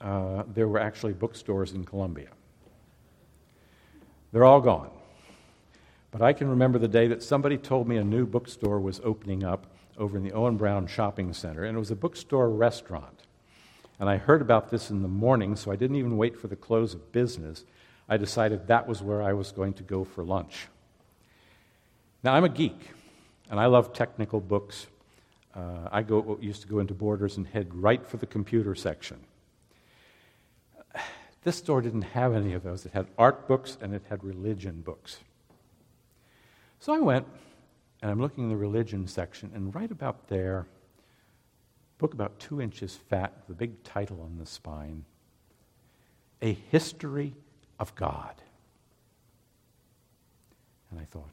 uh, 0.00 0.44
there 0.54 0.68
were 0.68 0.78
actually 0.78 1.12
bookstores 1.12 1.72
in 1.72 1.84
Columbia. 1.84 2.28
They're 4.32 4.44
all 4.44 4.60
gone. 4.60 4.90
But 6.12 6.22
I 6.22 6.32
can 6.32 6.48
remember 6.48 6.78
the 6.78 6.88
day 6.88 7.08
that 7.08 7.22
somebody 7.22 7.58
told 7.58 7.86
me 7.86 7.96
a 7.98 8.04
new 8.04 8.24
bookstore 8.24 8.80
was 8.80 9.00
opening 9.04 9.44
up 9.44 9.66
over 9.98 10.16
in 10.16 10.24
the 10.24 10.32
Owen 10.32 10.56
Brown 10.56 10.86
Shopping 10.86 11.34
Center, 11.34 11.64
and 11.64 11.76
it 11.76 11.78
was 11.78 11.90
a 11.90 11.96
bookstore 11.96 12.48
restaurant. 12.48 13.24
And 13.98 14.08
I 14.08 14.16
heard 14.16 14.40
about 14.40 14.70
this 14.70 14.90
in 14.90 15.02
the 15.02 15.08
morning, 15.08 15.56
so 15.56 15.70
I 15.70 15.76
didn't 15.76 15.96
even 15.96 16.16
wait 16.16 16.38
for 16.38 16.46
the 16.46 16.56
close 16.56 16.94
of 16.94 17.12
business. 17.12 17.64
I 18.10 18.16
decided 18.16 18.66
that 18.66 18.88
was 18.88 19.00
where 19.00 19.22
I 19.22 19.32
was 19.34 19.52
going 19.52 19.74
to 19.74 19.84
go 19.84 20.02
for 20.02 20.24
lunch. 20.24 20.66
Now, 22.24 22.34
I'm 22.34 22.42
a 22.42 22.48
geek, 22.48 22.90
and 23.48 23.60
I 23.60 23.66
love 23.66 23.92
technical 23.92 24.40
books. 24.40 24.88
Uh, 25.54 25.88
I 25.92 26.02
go, 26.02 26.36
used 26.40 26.62
to 26.62 26.68
go 26.68 26.80
into 26.80 26.92
Borders 26.92 27.36
and 27.36 27.46
head 27.46 27.72
right 27.72 28.04
for 28.04 28.16
the 28.16 28.26
computer 28.26 28.74
section. 28.74 29.18
This 31.42 31.56
store 31.56 31.80
didn't 31.80 32.02
have 32.02 32.34
any 32.34 32.52
of 32.52 32.62
those. 32.62 32.84
It 32.84 32.92
had 32.92 33.06
art 33.16 33.48
books 33.48 33.78
and 33.80 33.94
it 33.94 34.02
had 34.10 34.22
religion 34.22 34.82
books. 34.82 35.20
So 36.80 36.92
I 36.92 36.98
went 36.98 37.26
and 38.02 38.10
I'm 38.10 38.20
looking 38.20 38.44
in 38.44 38.50
the 38.50 38.58
religion 38.58 39.06
section, 39.06 39.50
and 39.54 39.74
right 39.74 39.90
about 39.90 40.28
there, 40.28 40.66
book 41.96 42.12
about 42.12 42.38
two 42.38 42.60
inches 42.60 42.94
fat, 43.08 43.32
the 43.48 43.54
big 43.54 43.82
title 43.84 44.20
on 44.20 44.36
the 44.38 44.44
spine 44.44 45.06
A 46.42 46.52
History 46.52 47.34
of 47.80 47.94
God. 47.96 48.34
And 50.90 51.00
I 51.00 51.04
thought, 51.04 51.32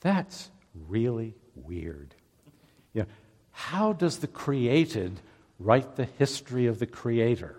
that's 0.00 0.50
really 0.88 1.34
weird. 1.56 2.14
You 2.92 3.02
know, 3.02 3.08
how 3.50 3.94
does 3.94 4.18
the 4.18 4.26
created 4.26 5.18
write 5.58 5.96
the 5.96 6.04
history 6.04 6.66
of 6.66 6.78
the 6.78 6.86
creator? 6.86 7.56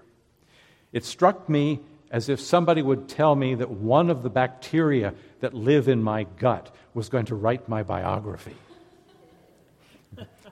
It 0.93 1.03
struck 1.03 1.49
me 1.49 1.79
as 2.11 2.29
if 2.29 2.39
somebody 2.39 2.81
would 2.81 3.09
tell 3.09 3.35
me 3.35 3.55
that 3.55 3.69
one 3.69 4.09
of 4.09 4.23
the 4.23 4.29
bacteria 4.29 5.13
that 5.41 5.53
live 5.53 5.87
in 5.87 6.01
my 6.01 6.23
gut 6.23 6.73
was 6.93 7.09
going 7.09 7.25
to 7.25 7.35
write 7.35 7.67
my 7.67 7.83
biography. 7.83 8.55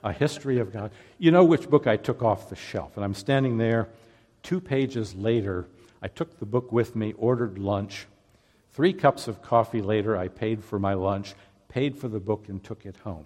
a 0.04 0.12
history 0.12 0.58
of 0.58 0.72
God. 0.72 0.90
You 1.18 1.30
know 1.30 1.44
which 1.44 1.70
book 1.70 1.86
I 1.86 1.96
took 1.96 2.22
off 2.22 2.50
the 2.50 2.56
shelf, 2.56 2.96
and 2.96 3.04
I'm 3.04 3.14
standing 3.14 3.58
there 3.58 3.88
two 4.42 4.60
pages 4.60 5.14
later. 5.14 5.66
I 6.06 6.08
took 6.08 6.38
the 6.38 6.46
book 6.46 6.70
with 6.70 6.94
me, 6.94 7.14
ordered 7.18 7.58
lunch. 7.58 8.06
Three 8.70 8.92
cups 8.92 9.26
of 9.26 9.42
coffee 9.42 9.82
later, 9.82 10.16
I 10.16 10.28
paid 10.28 10.62
for 10.62 10.78
my 10.78 10.94
lunch, 10.94 11.34
paid 11.68 11.98
for 11.98 12.06
the 12.06 12.20
book, 12.20 12.48
and 12.48 12.62
took 12.62 12.86
it 12.86 12.96
home. 12.98 13.24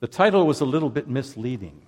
The 0.00 0.08
title 0.08 0.46
was 0.46 0.60
a 0.60 0.66
little 0.66 0.90
bit 0.90 1.08
misleading. 1.08 1.80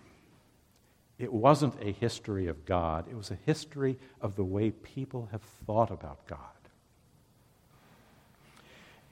It 1.19 1.31
wasn't 1.31 1.75
a 1.83 1.93
history 1.93 2.47
of 2.47 2.64
God, 2.64 3.05
it 3.11 3.14
was 3.14 3.31
a 3.31 3.38
history 3.45 3.99
of 4.23 4.35
the 4.35 4.45
way 4.45 4.71
people 4.71 5.29
have 5.31 5.43
thought 5.43 5.90
about 5.90 6.26
God. 6.26 6.38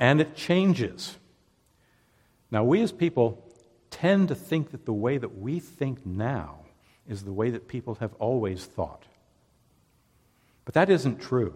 And 0.00 0.18
it 0.18 0.34
changes. 0.34 1.18
Now, 2.50 2.64
we 2.64 2.80
as 2.80 2.90
people 2.90 3.44
tend 3.90 4.28
to 4.28 4.34
think 4.34 4.70
that 4.70 4.86
the 4.86 4.94
way 4.94 5.18
that 5.18 5.36
we 5.36 5.60
think 5.60 6.06
now 6.06 6.60
is 7.06 7.24
the 7.24 7.34
way 7.34 7.50
that 7.50 7.68
people 7.68 7.96
have 7.96 8.14
always 8.14 8.64
thought. 8.64 9.04
But 10.68 10.74
that 10.74 10.90
isn't 10.90 11.18
true. 11.18 11.54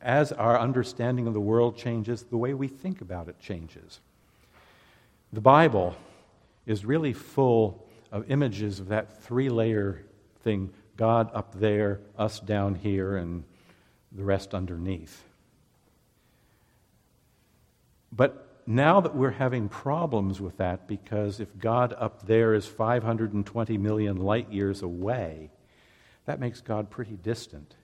As 0.00 0.32
our 0.32 0.58
understanding 0.58 1.26
of 1.26 1.34
the 1.34 1.42
world 1.42 1.76
changes, 1.76 2.22
the 2.22 2.38
way 2.38 2.54
we 2.54 2.68
think 2.68 3.02
about 3.02 3.28
it 3.28 3.38
changes. 3.38 4.00
The 5.34 5.42
Bible 5.42 5.94
is 6.64 6.86
really 6.86 7.12
full 7.12 7.86
of 8.10 8.30
images 8.30 8.80
of 8.80 8.88
that 8.88 9.22
three 9.22 9.50
layer 9.50 10.06
thing 10.40 10.72
God 10.96 11.30
up 11.34 11.54
there, 11.60 12.00
us 12.16 12.40
down 12.40 12.76
here, 12.76 13.18
and 13.18 13.44
the 14.10 14.24
rest 14.24 14.54
underneath. 14.54 15.22
But 18.10 18.62
now 18.66 19.02
that 19.02 19.14
we're 19.14 19.32
having 19.32 19.68
problems 19.68 20.40
with 20.40 20.56
that, 20.56 20.88
because 20.88 21.40
if 21.40 21.58
God 21.58 21.94
up 21.98 22.26
there 22.26 22.54
is 22.54 22.64
520 22.64 23.76
million 23.76 24.16
light 24.16 24.50
years 24.50 24.80
away, 24.80 25.50
that 26.24 26.40
makes 26.40 26.62
God 26.62 26.88
pretty 26.88 27.16
distant. 27.16 27.74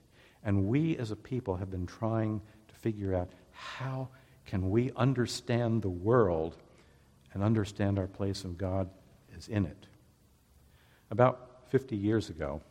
And 0.43 0.67
we 0.67 0.97
as 0.97 1.11
a 1.11 1.15
people 1.15 1.57
have 1.57 1.69
been 1.69 1.85
trying 1.85 2.41
to 2.67 2.75
figure 2.75 3.13
out 3.15 3.29
how 3.51 4.09
can 4.45 4.69
we 4.69 4.91
understand 4.95 5.81
the 5.81 5.89
world 5.89 6.55
and 7.33 7.43
understand 7.43 7.99
our 7.99 8.07
place 8.07 8.43
of 8.43 8.57
God 8.57 8.89
is 9.37 9.47
in 9.47 9.65
it. 9.65 9.87
About 11.09 11.67
50 11.69 11.95
years 11.95 12.29
ago, 12.29 12.61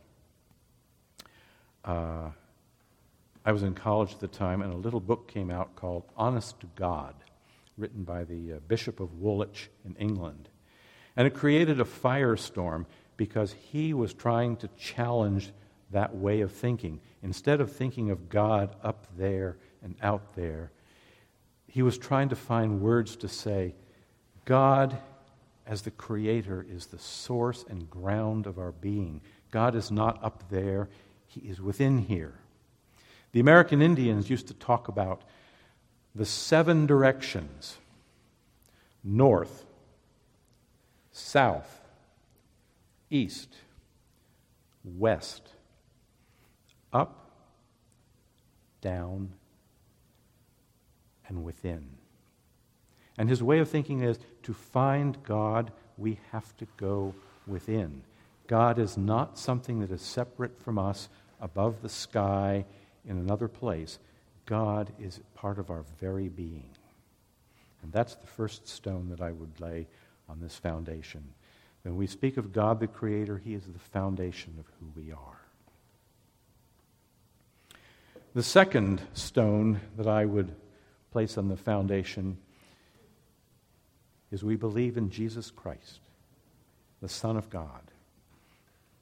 uh, 1.85 2.29
I 3.43 3.51
was 3.51 3.63
in 3.63 3.73
college 3.73 4.13
at 4.13 4.19
the 4.19 4.27
time, 4.27 4.61
and 4.61 4.71
a 4.71 4.77
little 4.77 4.99
book 4.99 5.27
came 5.27 5.49
out 5.49 5.75
called 5.75 6.03
Honest 6.15 6.59
to 6.59 6.67
God, 6.75 7.15
written 7.77 8.03
by 8.03 8.23
the 8.23 8.53
uh, 8.53 8.59
Bishop 8.67 8.99
of 8.99 9.19
Woolwich 9.19 9.69
in 9.83 9.95
England. 9.95 10.49
And 11.15 11.25
it 11.25 11.33
created 11.33 11.79
a 11.79 11.85
firestorm 11.85 12.85
because 13.17 13.53
he 13.53 13.93
was 13.93 14.13
trying 14.13 14.57
to 14.57 14.69
challenge 14.77 15.51
that 15.91 16.15
way 16.15 16.41
of 16.41 16.51
thinking. 16.51 16.99
Instead 17.23 17.61
of 17.61 17.71
thinking 17.71 18.09
of 18.09 18.29
God 18.29 18.75
up 18.83 19.07
there 19.17 19.57
and 19.83 19.95
out 20.01 20.35
there, 20.35 20.71
he 21.67 21.81
was 21.81 21.97
trying 21.97 22.29
to 22.29 22.35
find 22.35 22.81
words 22.81 23.15
to 23.17 23.27
say, 23.27 23.75
God 24.45 24.97
as 25.65 25.83
the 25.83 25.91
Creator 25.91 26.65
is 26.69 26.87
the 26.87 26.97
source 26.97 27.63
and 27.69 27.89
ground 27.89 28.45
of 28.45 28.57
our 28.57 28.71
being. 28.73 29.21
God 29.51 29.75
is 29.75 29.91
not 29.91 30.21
up 30.23 30.49
there, 30.49 30.89
He 31.27 31.39
is 31.41 31.61
within 31.61 31.99
here. 31.99 32.33
The 33.31 33.39
American 33.39 33.81
Indians 33.81 34.29
used 34.29 34.47
to 34.47 34.53
talk 34.53 34.89
about 34.89 35.21
the 36.13 36.25
seven 36.25 36.85
directions 36.85 37.77
north, 39.03 39.65
south, 41.11 41.79
east, 43.09 43.55
west, 44.83 45.50
up, 46.93 47.31
down, 48.81 49.31
and 51.27 51.43
within. 51.43 51.87
And 53.17 53.29
his 53.29 53.43
way 53.43 53.59
of 53.59 53.69
thinking 53.69 54.01
is 54.01 54.19
to 54.43 54.53
find 54.53 55.21
God, 55.23 55.71
we 55.97 56.19
have 56.31 56.55
to 56.57 56.67
go 56.77 57.13
within. 57.47 58.01
God 58.47 58.79
is 58.79 58.97
not 58.97 59.37
something 59.37 59.79
that 59.79 59.91
is 59.91 60.01
separate 60.01 60.59
from 60.59 60.77
us 60.77 61.09
above 61.39 61.81
the 61.81 61.89
sky 61.89 62.65
in 63.05 63.17
another 63.17 63.47
place. 63.47 63.99
God 64.45 64.91
is 64.99 65.19
part 65.35 65.57
of 65.59 65.69
our 65.69 65.85
very 65.99 66.27
being. 66.27 66.69
And 67.83 67.91
that's 67.91 68.15
the 68.15 68.27
first 68.27 68.67
stone 68.67 69.09
that 69.09 69.21
I 69.21 69.31
would 69.31 69.59
lay 69.59 69.87
on 70.29 70.39
this 70.39 70.55
foundation. 70.55 71.23
When 71.83 71.95
we 71.95 72.07
speak 72.07 72.37
of 72.37 72.53
God 72.53 72.79
the 72.79 72.87
Creator, 72.87 73.37
He 73.39 73.53
is 73.53 73.65
the 73.65 73.79
foundation 73.79 74.53
of 74.59 74.65
who 74.79 74.99
we 74.99 75.11
are. 75.11 75.40
The 78.33 78.43
second 78.43 79.01
stone 79.13 79.81
that 79.97 80.07
I 80.07 80.23
would 80.23 80.55
place 81.11 81.37
on 81.37 81.49
the 81.49 81.57
foundation 81.57 82.37
is 84.31 84.41
we 84.41 84.55
believe 84.55 84.95
in 84.95 85.09
Jesus 85.09 85.51
Christ, 85.51 85.99
the 87.01 87.09
Son 87.09 87.35
of 87.35 87.49
God, 87.49 87.81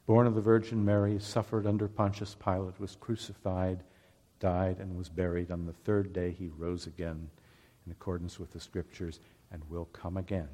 born 0.07 0.25
of 0.25 0.33
the 0.33 0.41
Virgin 0.41 0.83
Mary, 0.83 1.19
suffered 1.19 1.67
under 1.67 1.87
Pontius 1.87 2.35
Pilate, 2.43 2.79
was 2.79 2.97
crucified, 2.99 3.83
died, 4.39 4.79
and 4.79 4.97
was 4.97 5.09
buried. 5.09 5.51
On 5.51 5.67
the 5.67 5.73
third 5.73 6.11
day, 6.11 6.31
he 6.31 6.49
rose 6.57 6.87
again 6.87 7.29
in 7.85 7.91
accordance 7.91 8.39
with 8.39 8.51
the 8.51 8.59
Scriptures 8.59 9.19
and 9.51 9.61
will 9.69 9.85
come 9.93 10.17
again. 10.17 10.49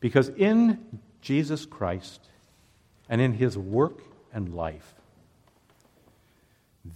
Because 0.00 0.28
in 0.28 1.00
Jesus 1.22 1.64
Christ 1.64 2.28
and 3.08 3.22
in 3.22 3.32
his 3.32 3.56
work 3.56 4.02
and 4.34 4.54
life, 4.54 4.94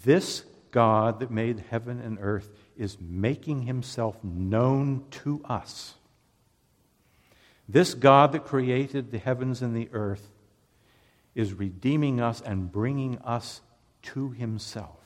this 0.04 0.44
God 0.70 1.20
that 1.20 1.30
made 1.30 1.64
heaven 1.70 2.00
and 2.00 2.18
earth 2.20 2.50
is 2.76 2.98
making 3.00 3.62
himself 3.62 4.22
known 4.22 5.04
to 5.10 5.42
us 5.44 5.94
this 7.70 7.94
God 7.94 8.32
that 8.32 8.44
created 8.44 9.12
the 9.12 9.18
heavens 9.18 9.62
and 9.62 9.76
the 9.76 9.88
earth 9.92 10.28
is 11.36 11.54
redeeming 11.54 12.20
us 12.20 12.40
and 12.40 12.70
bringing 12.70 13.18
us 13.18 13.60
to 14.02 14.30
himself. 14.30 14.98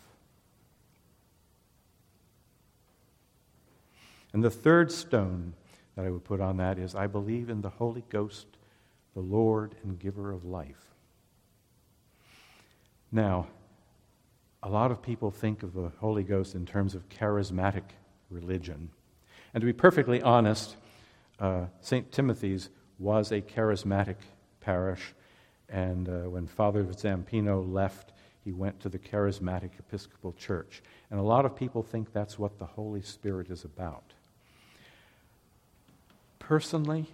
And 4.32 4.42
the 4.42 4.50
third 4.50 4.90
stone 4.90 5.52
that 5.94 6.06
I 6.06 6.10
would 6.10 6.24
put 6.24 6.40
on 6.40 6.56
that 6.56 6.78
is 6.78 6.94
I 6.94 7.06
believe 7.06 7.50
in 7.50 7.60
the 7.60 7.68
Holy 7.68 8.02
Ghost, 8.08 8.46
the 9.12 9.20
Lord 9.20 9.74
and 9.82 9.98
giver 9.98 10.32
of 10.32 10.46
life. 10.46 10.94
Now, 13.12 13.46
a 14.64 14.68
lot 14.68 14.90
of 14.90 15.02
people 15.02 15.30
think 15.30 15.62
of 15.62 15.74
the 15.74 15.92
Holy 16.00 16.22
Ghost 16.22 16.54
in 16.54 16.64
terms 16.64 16.94
of 16.94 17.06
charismatic 17.10 17.82
religion. 18.30 18.88
And 19.52 19.60
to 19.60 19.66
be 19.66 19.74
perfectly 19.74 20.22
honest, 20.22 20.76
uh, 21.38 21.66
St. 21.82 22.10
Timothy's 22.10 22.70
was 22.98 23.30
a 23.30 23.42
charismatic 23.42 24.16
parish, 24.60 25.14
and 25.68 26.08
uh, 26.08 26.30
when 26.30 26.46
Father 26.46 26.82
Zampino 26.84 27.70
left, 27.70 28.12
he 28.42 28.52
went 28.52 28.80
to 28.80 28.88
the 28.88 28.98
Charismatic 28.98 29.70
Episcopal 29.78 30.32
Church. 30.32 30.82
And 31.10 31.20
a 31.20 31.22
lot 31.22 31.44
of 31.44 31.54
people 31.54 31.82
think 31.82 32.12
that's 32.12 32.38
what 32.38 32.58
the 32.58 32.66
Holy 32.66 33.02
Spirit 33.02 33.50
is 33.50 33.64
about. 33.64 34.14
Personally, 36.38 37.06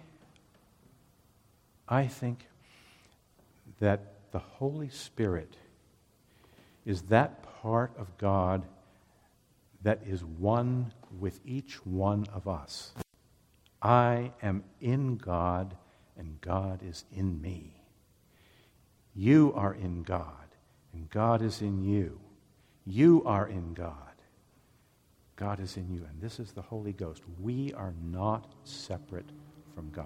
I 1.87 2.07
think 2.07 2.47
that 3.79 4.31
the 4.31 4.39
Holy 4.39 4.89
Spirit 4.89 5.55
is 6.85 7.03
that 7.03 7.43
part 7.61 7.91
of 7.97 8.17
God 8.17 8.63
that 9.83 10.01
is 10.05 10.23
one 10.23 10.93
with 11.19 11.39
each 11.45 11.85
one 11.85 12.25
of 12.33 12.47
us. 12.47 12.93
I 13.81 14.31
am 14.41 14.63
in 14.79 15.17
God, 15.17 15.75
and 16.17 16.39
God 16.41 16.81
is 16.83 17.03
in 17.11 17.41
me. 17.41 17.73
You 19.15 19.53
are 19.55 19.73
in 19.73 20.03
God, 20.03 20.25
and 20.93 21.09
God 21.09 21.41
is 21.41 21.61
in 21.61 21.83
you. 21.83 22.19
You 22.85 23.23
are 23.25 23.47
in 23.47 23.73
God. 23.73 23.95
God 25.35 25.59
is 25.59 25.77
in 25.77 25.89
you, 25.89 26.05
and 26.07 26.21
this 26.21 26.39
is 26.39 26.51
the 26.51 26.61
Holy 26.61 26.93
Ghost. 26.93 27.23
We 27.39 27.73
are 27.73 27.93
not 28.03 28.53
separate 28.63 29.29
from 29.73 29.89
God. 29.89 30.05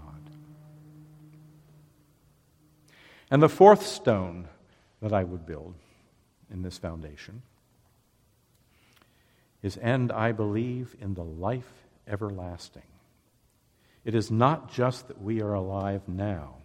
And 3.29 3.43
the 3.43 3.49
fourth 3.49 3.85
stone 3.85 4.47
that 5.01 5.11
I 5.11 5.23
would 5.25 5.45
build 5.45 5.75
in 6.51 6.61
this 6.61 6.77
foundation 6.77 7.41
is, 9.61 9.77
and 9.77 10.11
I 10.11 10.31
believe 10.31 10.95
in 11.01 11.13
the 11.13 11.23
life 11.23 11.71
everlasting. 12.07 12.83
It 14.03 14.13
is 14.13 14.29
not 14.29 14.71
just 14.71 15.07
that 15.07 15.21
we 15.21 15.41
are 15.41 15.53
alive 15.53 16.07
now, 16.07 16.55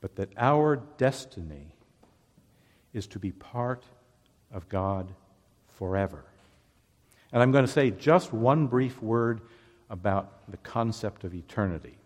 but 0.00 0.16
that 0.16 0.30
our 0.36 0.76
destiny 0.98 1.74
is 2.92 3.06
to 3.08 3.18
be 3.18 3.32
part 3.32 3.84
of 4.52 4.68
God 4.68 5.10
forever. 5.78 6.24
And 7.32 7.42
I'm 7.42 7.52
going 7.52 7.64
to 7.64 7.72
say 7.72 7.90
just 7.90 8.32
one 8.32 8.66
brief 8.66 9.00
word 9.02 9.40
about 9.88 10.50
the 10.50 10.58
concept 10.58 11.24
of 11.24 11.34
eternity. 11.34 11.96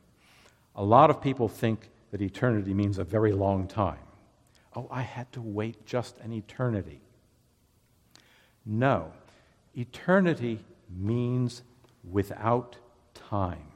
A 0.76 0.84
lot 0.84 1.10
of 1.10 1.20
people 1.20 1.48
think 1.48 1.88
that 2.12 2.22
eternity 2.22 2.74
means 2.74 2.98
a 2.98 3.04
very 3.04 3.32
long 3.32 3.66
time. 3.66 3.98
Oh, 4.76 4.86
I 4.90 5.00
had 5.00 5.32
to 5.32 5.40
wait 5.40 5.86
just 5.86 6.18
an 6.18 6.34
eternity. 6.34 7.00
No, 8.66 9.10
eternity 9.74 10.60
means 10.90 11.62
without 12.08 12.76
time. 13.14 13.72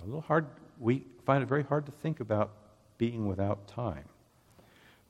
A 0.00 0.04
little 0.04 0.20
hard, 0.20 0.46
we 0.78 1.04
find 1.26 1.42
it 1.42 1.46
very 1.46 1.64
hard 1.64 1.84
to 1.86 1.92
think 1.92 2.20
about 2.20 2.52
being 2.96 3.26
without 3.26 3.66
time. 3.66 4.04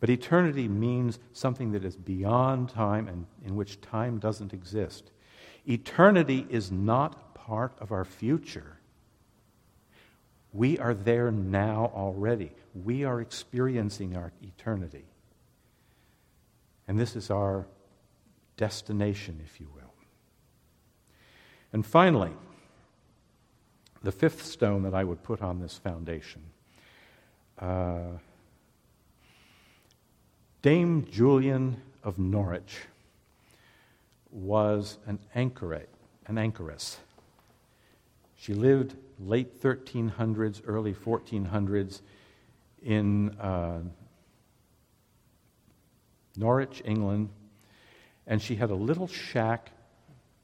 But 0.01 0.09
eternity 0.09 0.66
means 0.66 1.18
something 1.35 1.73
that 1.73 1.85
is 1.85 1.96
beyond 1.96 2.70
time 2.70 3.07
and 3.09 3.27
in 3.44 3.57
which 3.57 3.81
time 3.83 4.18
doesn't 4.18 4.55
exist. 4.55 5.11
Eternity 5.68 6.46
is 6.49 6.73
not 6.73 7.35
part 7.35 7.73
of 7.79 7.92
our 7.92 8.07
future. 8.07 8.79
We 10.52 10.78
are 10.78 10.94
there 10.94 11.30
now 11.30 11.92
already. 11.94 12.52
We 12.74 13.04
are 13.04 13.20
experiencing 13.20 14.16
our 14.16 14.32
eternity. 14.42 15.04
And 16.88 16.98
this 16.98 17.14
is 17.14 17.30
our 17.30 17.66
destination, 18.56 19.40
if 19.44 19.60
you 19.60 19.68
will. 19.74 19.92
And 21.72 21.86
finally, 21.86 22.32
the 24.02 24.12
fifth 24.12 24.44
stone 24.44 24.82
that 24.82 24.94
I 24.94 25.04
would 25.04 25.22
put 25.22 25.40
on 25.42 25.60
this 25.60 25.78
foundation. 25.78 26.42
Uh, 27.58 28.18
Dame 30.62 31.06
Julian 31.10 31.80
of 32.02 32.18
Norwich 32.18 32.80
was 34.30 34.98
an 35.06 35.18
anchorite, 35.34 35.88
an 36.26 36.36
anchoress. 36.36 36.98
She 38.40 38.55
lived 38.55 38.96
late 39.18 39.61
1300s, 39.61 40.62
early 40.66 40.94
1400s 40.94 42.00
in 42.83 43.38
uh, 43.38 43.81
Norwich, 46.38 46.81
England, 46.87 47.29
and 48.26 48.40
she 48.40 48.57
had 48.57 48.70
a 48.70 48.74
little 48.74 49.09
shack 49.09 49.72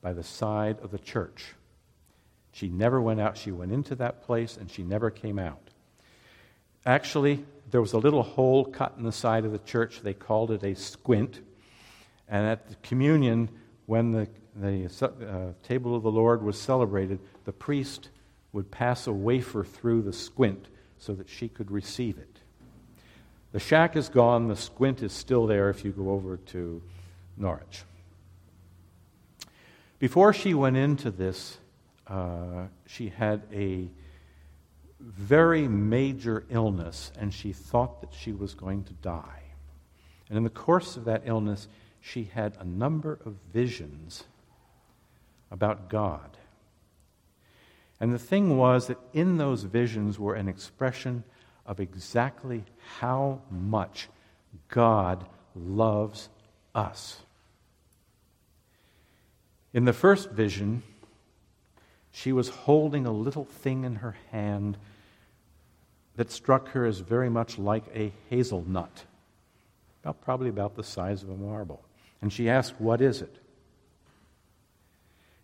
by 0.02 0.12
the 0.12 0.22
side 0.22 0.78
of 0.82 0.90
the 0.90 0.98
church. 0.98 1.54
She 2.52 2.68
never 2.68 3.00
went 3.00 3.18
out. 3.18 3.38
She 3.38 3.50
went 3.50 3.72
into 3.72 3.94
that 3.94 4.24
place 4.24 4.58
and 4.58 4.70
she 4.70 4.82
never 4.82 5.10
came 5.10 5.38
out. 5.38 5.70
Actually, 6.84 7.46
there 7.70 7.80
was 7.80 7.94
a 7.94 7.98
little 7.98 8.22
hole 8.22 8.66
cut 8.66 8.92
in 8.98 9.04
the 9.04 9.12
side 9.12 9.46
of 9.46 9.52
the 9.52 9.58
church. 9.58 10.02
They 10.02 10.12
called 10.12 10.50
it 10.50 10.62
a 10.62 10.74
squint. 10.74 11.40
And 12.28 12.46
at 12.46 12.68
the 12.68 12.74
communion, 12.82 13.48
when 13.86 14.12
the, 14.12 14.28
the 14.54 14.84
uh, 15.02 15.66
table 15.66 15.96
of 15.96 16.02
the 16.02 16.10
Lord 16.10 16.42
was 16.42 16.60
celebrated, 16.60 17.20
the 17.46 17.52
priest 17.52 18.10
would 18.52 18.70
pass 18.70 19.06
a 19.06 19.12
wafer 19.12 19.64
through 19.64 20.02
the 20.02 20.12
squint 20.12 20.66
so 20.98 21.14
that 21.14 21.28
she 21.28 21.48
could 21.48 21.70
receive 21.70 22.18
it. 22.18 22.40
The 23.52 23.60
shack 23.60 23.96
is 23.96 24.08
gone, 24.08 24.48
the 24.48 24.56
squint 24.56 25.02
is 25.02 25.12
still 25.12 25.46
there 25.46 25.70
if 25.70 25.84
you 25.84 25.92
go 25.92 26.10
over 26.10 26.36
to 26.36 26.82
Norwich. 27.36 27.84
Before 29.98 30.32
she 30.32 30.52
went 30.54 30.76
into 30.76 31.10
this, 31.10 31.56
uh, 32.08 32.66
she 32.86 33.08
had 33.08 33.42
a 33.52 33.88
very 35.00 35.68
major 35.68 36.44
illness, 36.50 37.12
and 37.18 37.32
she 37.32 37.52
thought 37.52 38.00
that 38.00 38.12
she 38.12 38.32
was 38.32 38.54
going 38.54 38.82
to 38.84 38.92
die. 38.94 39.42
And 40.28 40.36
in 40.36 40.44
the 40.44 40.50
course 40.50 40.96
of 40.96 41.04
that 41.04 41.22
illness, 41.24 41.68
she 42.00 42.24
had 42.24 42.56
a 42.58 42.64
number 42.64 43.20
of 43.24 43.34
visions 43.52 44.24
about 45.50 45.88
God. 45.88 46.36
And 48.00 48.12
the 48.12 48.18
thing 48.18 48.56
was 48.56 48.88
that 48.88 48.98
in 49.12 49.38
those 49.38 49.62
visions 49.62 50.18
were 50.18 50.34
an 50.34 50.48
expression 50.48 51.24
of 51.64 51.80
exactly 51.80 52.64
how 52.98 53.40
much 53.50 54.08
God 54.68 55.26
loves 55.54 56.28
us. 56.74 57.22
In 59.72 59.84
the 59.84 59.92
first 59.92 60.30
vision, 60.30 60.82
she 62.12 62.32
was 62.32 62.48
holding 62.48 63.06
a 63.06 63.12
little 63.12 63.44
thing 63.44 63.84
in 63.84 63.96
her 63.96 64.16
hand 64.30 64.78
that 66.16 66.30
struck 66.30 66.70
her 66.70 66.86
as 66.86 67.00
very 67.00 67.28
much 67.28 67.58
like 67.58 67.84
a 67.94 68.12
hazelnut, 68.30 69.04
about, 70.02 70.20
probably 70.22 70.48
about 70.48 70.76
the 70.76 70.82
size 70.82 71.22
of 71.22 71.28
a 71.28 71.36
marble. 71.36 71.82
And 72.22 72.32
she 72.32 72.48
asked, 72.48 72.80
What 72.80 73.00
is 73.00 73.20
it? 73.20 73.36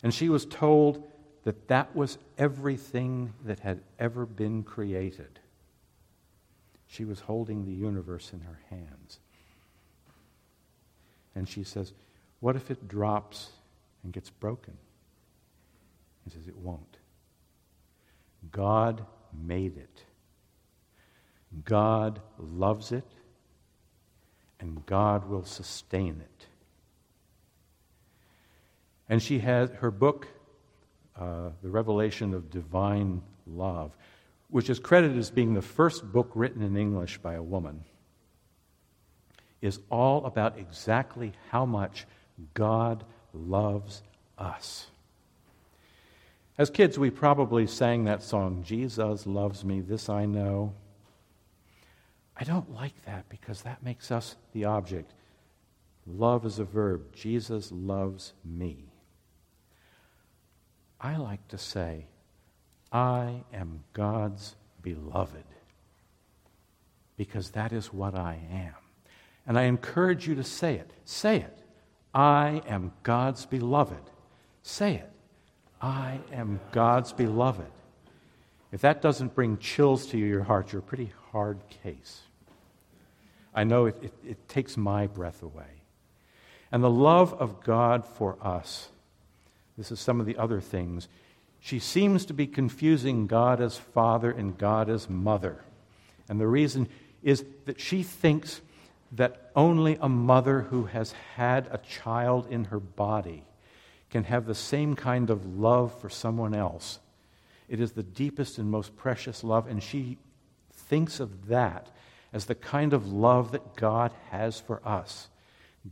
And 0.01 0.13
she 0.13 0.29
was 0.29 0.45
told 0.45 1.03
that 1.43 1.67
that 1.67 1.95
was 1.95 2.17
everything 2.37 3.33
that 3.45 3.59
had 3.59 3.81
ever 3.99 4.25
been 4.25 4.63
created. 4.63 5.39
She 6.87 7.05
was 7.05 7.21
holding 7.21 7.65
the 7.65 7.71
universe 7.71 8.31
in 8.33 8.41
her 8.41 8.59
hands. 8.69 9.19
And 11.35 11.49
she 11.49 11.63
says, 11.63 11.93
What 12.39 12.55
if 12.55 12.69
it 12.71 12.87
drops 12.87 13.49
and 14.03 14.13
gets 14.13 14.29
broken? 14.29 14.77
He 16.23 16.29
says, 16.29 16.47
It 16.47 16.55
won't. 16.57 16.97
God 18.51 19.05
made 19.33 19.77
it. 19.77 20.03
God 21.65 22.19
loves 22.39 22.91
it, 22.91 23.07
and 24.59 24.85
God 24.85 25.29
will 25.29 25.45
sustain 25.45 26.21
it. 26.21 26.47
And 29.09 29.21
she 29.21 29.39
has 29.39 29.69
her 29.71 29.91
book, 29.91 30.27
uh, 31.19 31.49
The 31.61 31.69
Revelation 31.69 32.33
of 32.33 32.49
Divine 32.49 33.21
Love, 33.47 33.95
which 34.49 34.69
is 34.69 34.79
credited 34.79 35.17
as 35.17 35.31
being 35.31 35.53
the 35.53 35.61
first 35.61 36.11
book 36.11 36.31
written 36.35 36.61
in 36.61 36.77
English 36.77 37.17
by 37.19 37.33
a 37.33 37.43
woman, 37.43 37.83
is 39.61 39.79
all 39.89 40.25
about 40.25 40.57
exactly 40.57 41.33
how 41.49 41.65
much 41.65 42.05
God 42.53 43.03
loves 43.33 44.01
us. 44.37 44.87
As 46.57 46.69
kids, 46.69 46.99
we 46.99 47.09
probably 47.09 47.65
sang 47.65 48.03
that 48.03 48.21
song, 48.21 48.63
Jesus 48.63 49.25
loves 49.25 49.65
me, 49.65 49.81
this 49.81 50.07
I 50.09 50.25
know. 50.25 50.73
I 52.37 52.43
don't 52.43 52.73
like 52.73 53.05
that 53.05 53.27
because 53.29 53.61
that 53.61 53.83
makes 53.83 54.11
us 54.11 54.35
the 54.53 54.65
object. 54.65 55.13
Love 56.05 56.45
is 56.45 56.59
a 56.59 56.63
verb. 56.63 57.13
Jesus 57.15 57.71
loves 57.71 58.33
me. 58.43 58.92
I 61.03 61.17
like 61.17 61.45
to 61.49 61.57
say, 61.57 62.05
I 62.89 63.43
am 63.53 63.83
God's 63.91 64.55
beloved 64.81 65.43
because 67.17 67.51
that 67.51 67.73
is 67.73 67.93
what 67.93 68.15
I 68.15 68.39
am. 68.51 68.73
And 69.45 69.59
I 69.59 69.63
encourage 69.63 70.27
you 70.29 70.35
to 70.35 70.43
say 70.45 70.75
it. 70.75 70.89
Say 71.03 71.37
it. 71.37 71.57
I 72.13 72.61
am 72.67 72.93
God's 73.03 73.45
beloved. 73.45 74.09
Say 74.61 74.95
it. 74.95 75.11
I 75.81 76.21
am 76.31 76.61
God's 76.71 77.11
beloved. 77.11 77.71
If 78.71 78.81
that 78.81 79.01
doesn't 79.01 79.35
bring 79.35 79.57
chills 79.57 80.07
to 80.07 80.17
your 80.17 80.43
heart, 80.43 80.71
you're 80.71 80.79
a 80.79 80.83
pretty 80.83 81.11
hard 81.31 81.59
case. 81.83 82.21
I 83.53 83.65
know 83.65 83.87
it, 83.87 83.97
it, 84.01 84.13
it 84.25 84.47
takes 84.47 84.77
my 84.77 85.07
breath 85.07 85.43
away. 85.43 85.81
And 86.71 86.81
the 86.81 86.89
love 86.89 87.33
of 87.33 87.61
God 87.61 88.05
for 88.05 88.37
us, 88.41 88.87
this 89.77 89.91
is 89.91 89.99
some 89.99 90.19
of 90.19 90.25
the 90.25 90.37
other 90.37 90.61
things. 90.61 91.07
She 91.59 91.79
seems 91.79 92.25
to 92.25 92.33
be 92.33 92.47
confusing 92.47 93.27
God 93.27 93.61
as 93.61 93.77
Father 93.77 94.31
and 94.31 94.57
God 94.57 94.89
as 94.89 95.09
Mother. 95.09 95.63
And 96.29 96.39
the 96.39 96.47
reason 96.47 96.89
is 97.21 97.43
that 97.65 97.79
she 97.79 98.03
thinks 98.03 98.61
that 99.13 99.51
only 99.55 99.97
a 100.01 100.09
mother 100.09 100.61
who 100.61 100.85
has 100.85 101.13
had 101.35 101.67
a 101.71 101.77
child 101.77 102.47
in 102.49 102.65
her 102.65 102.79
body 102.79 103.43
can 104.09 104.23
have 104.25 104.45
the 104.45 104.55
same 104.55 104.95
kind 104.95 105.29
of 105.29 105.57
love 105.57 105.99
for 105.99 106.09
someone 106.09 106.53
else. 106.53 106.99
It 107.69 107.79
is 107.79 107.93
the 107.93 108.03
deepest 108.03 108.57
and 108.57 108.69
most 108.69 108.95
precious 108.95 109.43
love, 109.43 109.67
and 109.67 109.81
she 109.81 110.17
thinks 110.73 111.19
of 111.19 111.47
that 111.47 111.89
as 112.31 112.45
the 112.45 112.55
kind 112.55 112.93
of 112.93 113.11
love 113.11 113.51
that 113.51 113.75
God 113.75 114.11
has 114.29 114.59
for 114.59 114.81
us. 114.87 115.29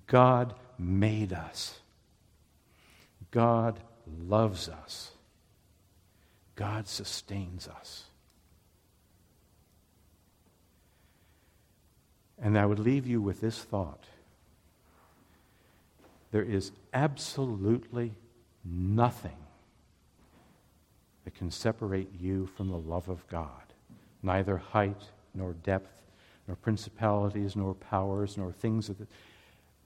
God 0.08 0.54
made 0.78 1.34
us. 1.34 1.81
God 3.32 3.80
loves 4.28 4.70
us. 4.70 5.12
God 6.56 6.88
sustains 6.88 7.68
us. 7.68 8.06
And 12.42 12.58
I 12.58 12.66
would 12.66 12.80
leave 12.80 13.08
you 13.08 13.22
with 13.22 13.42
this 13.42 13.58
thought 13.64 14.06
there 16.32 16.42
is 16.42 16.72
absolutely 16.94 18.14
nothing 18.64 19.38
that 21.26 21.36
can 21.36 21.52
separate 21.52 22.10
you 22.20 22.48
from 22.56 22.70
the 22.70 22.78
love 22.78 23.10
of 23.10 23.28
God. 23.28 23.50
Neither 24.24 24.58
height, 24.58 25.10
nor 25.36 25.54
depth, 25.54 26.02
nor 26.48 26.56
principalities, 26.56 27.56
nor 27.56 27.74
powers, 27.74 28.38
nor 28.38 28.52
things 28.52 28.90
of 28.90 28.98
the. 28.98 29.08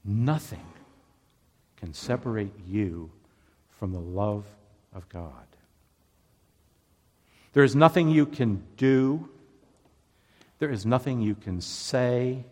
Nothing 0.04 0.66
can 1.76 1.92
separate 1.92 2.52
you 2.66 3.10
from 3.78 3.92
the 3.92 4.00
love 4.00 4.44
of 4.94 5.08
God. 5.08 5.46
There 7.52 7.64
is 7.64 7.74
nothing 7.74 8.10
you 8.10 8.26
can 8.26 8.62
do 8.76 9.28
there 10.58 10.70
is 10.70 10.86
nothing 10.86 11.20
you 11.20 11.34
can 11.34 11.60
say. 11.60 12.44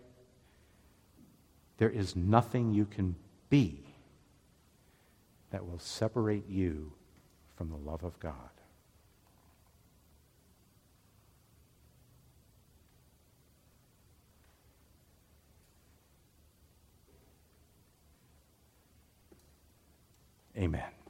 There 1.78 1.90
is 1.90 2.14
nothing 2.14 2.72
you 2.72 2.84
can 2.84 3.16
be 3.48 3.80
that 5.50 5.66
will 5.66 5.78
separate 5.78 6.48
you 6.48 6.92
from 7.56 7.70
the 7.70 7.76
love 7.76 8.04
of 8.04 8.18
God. 8.20 8.34
Amen. 20.56 21.03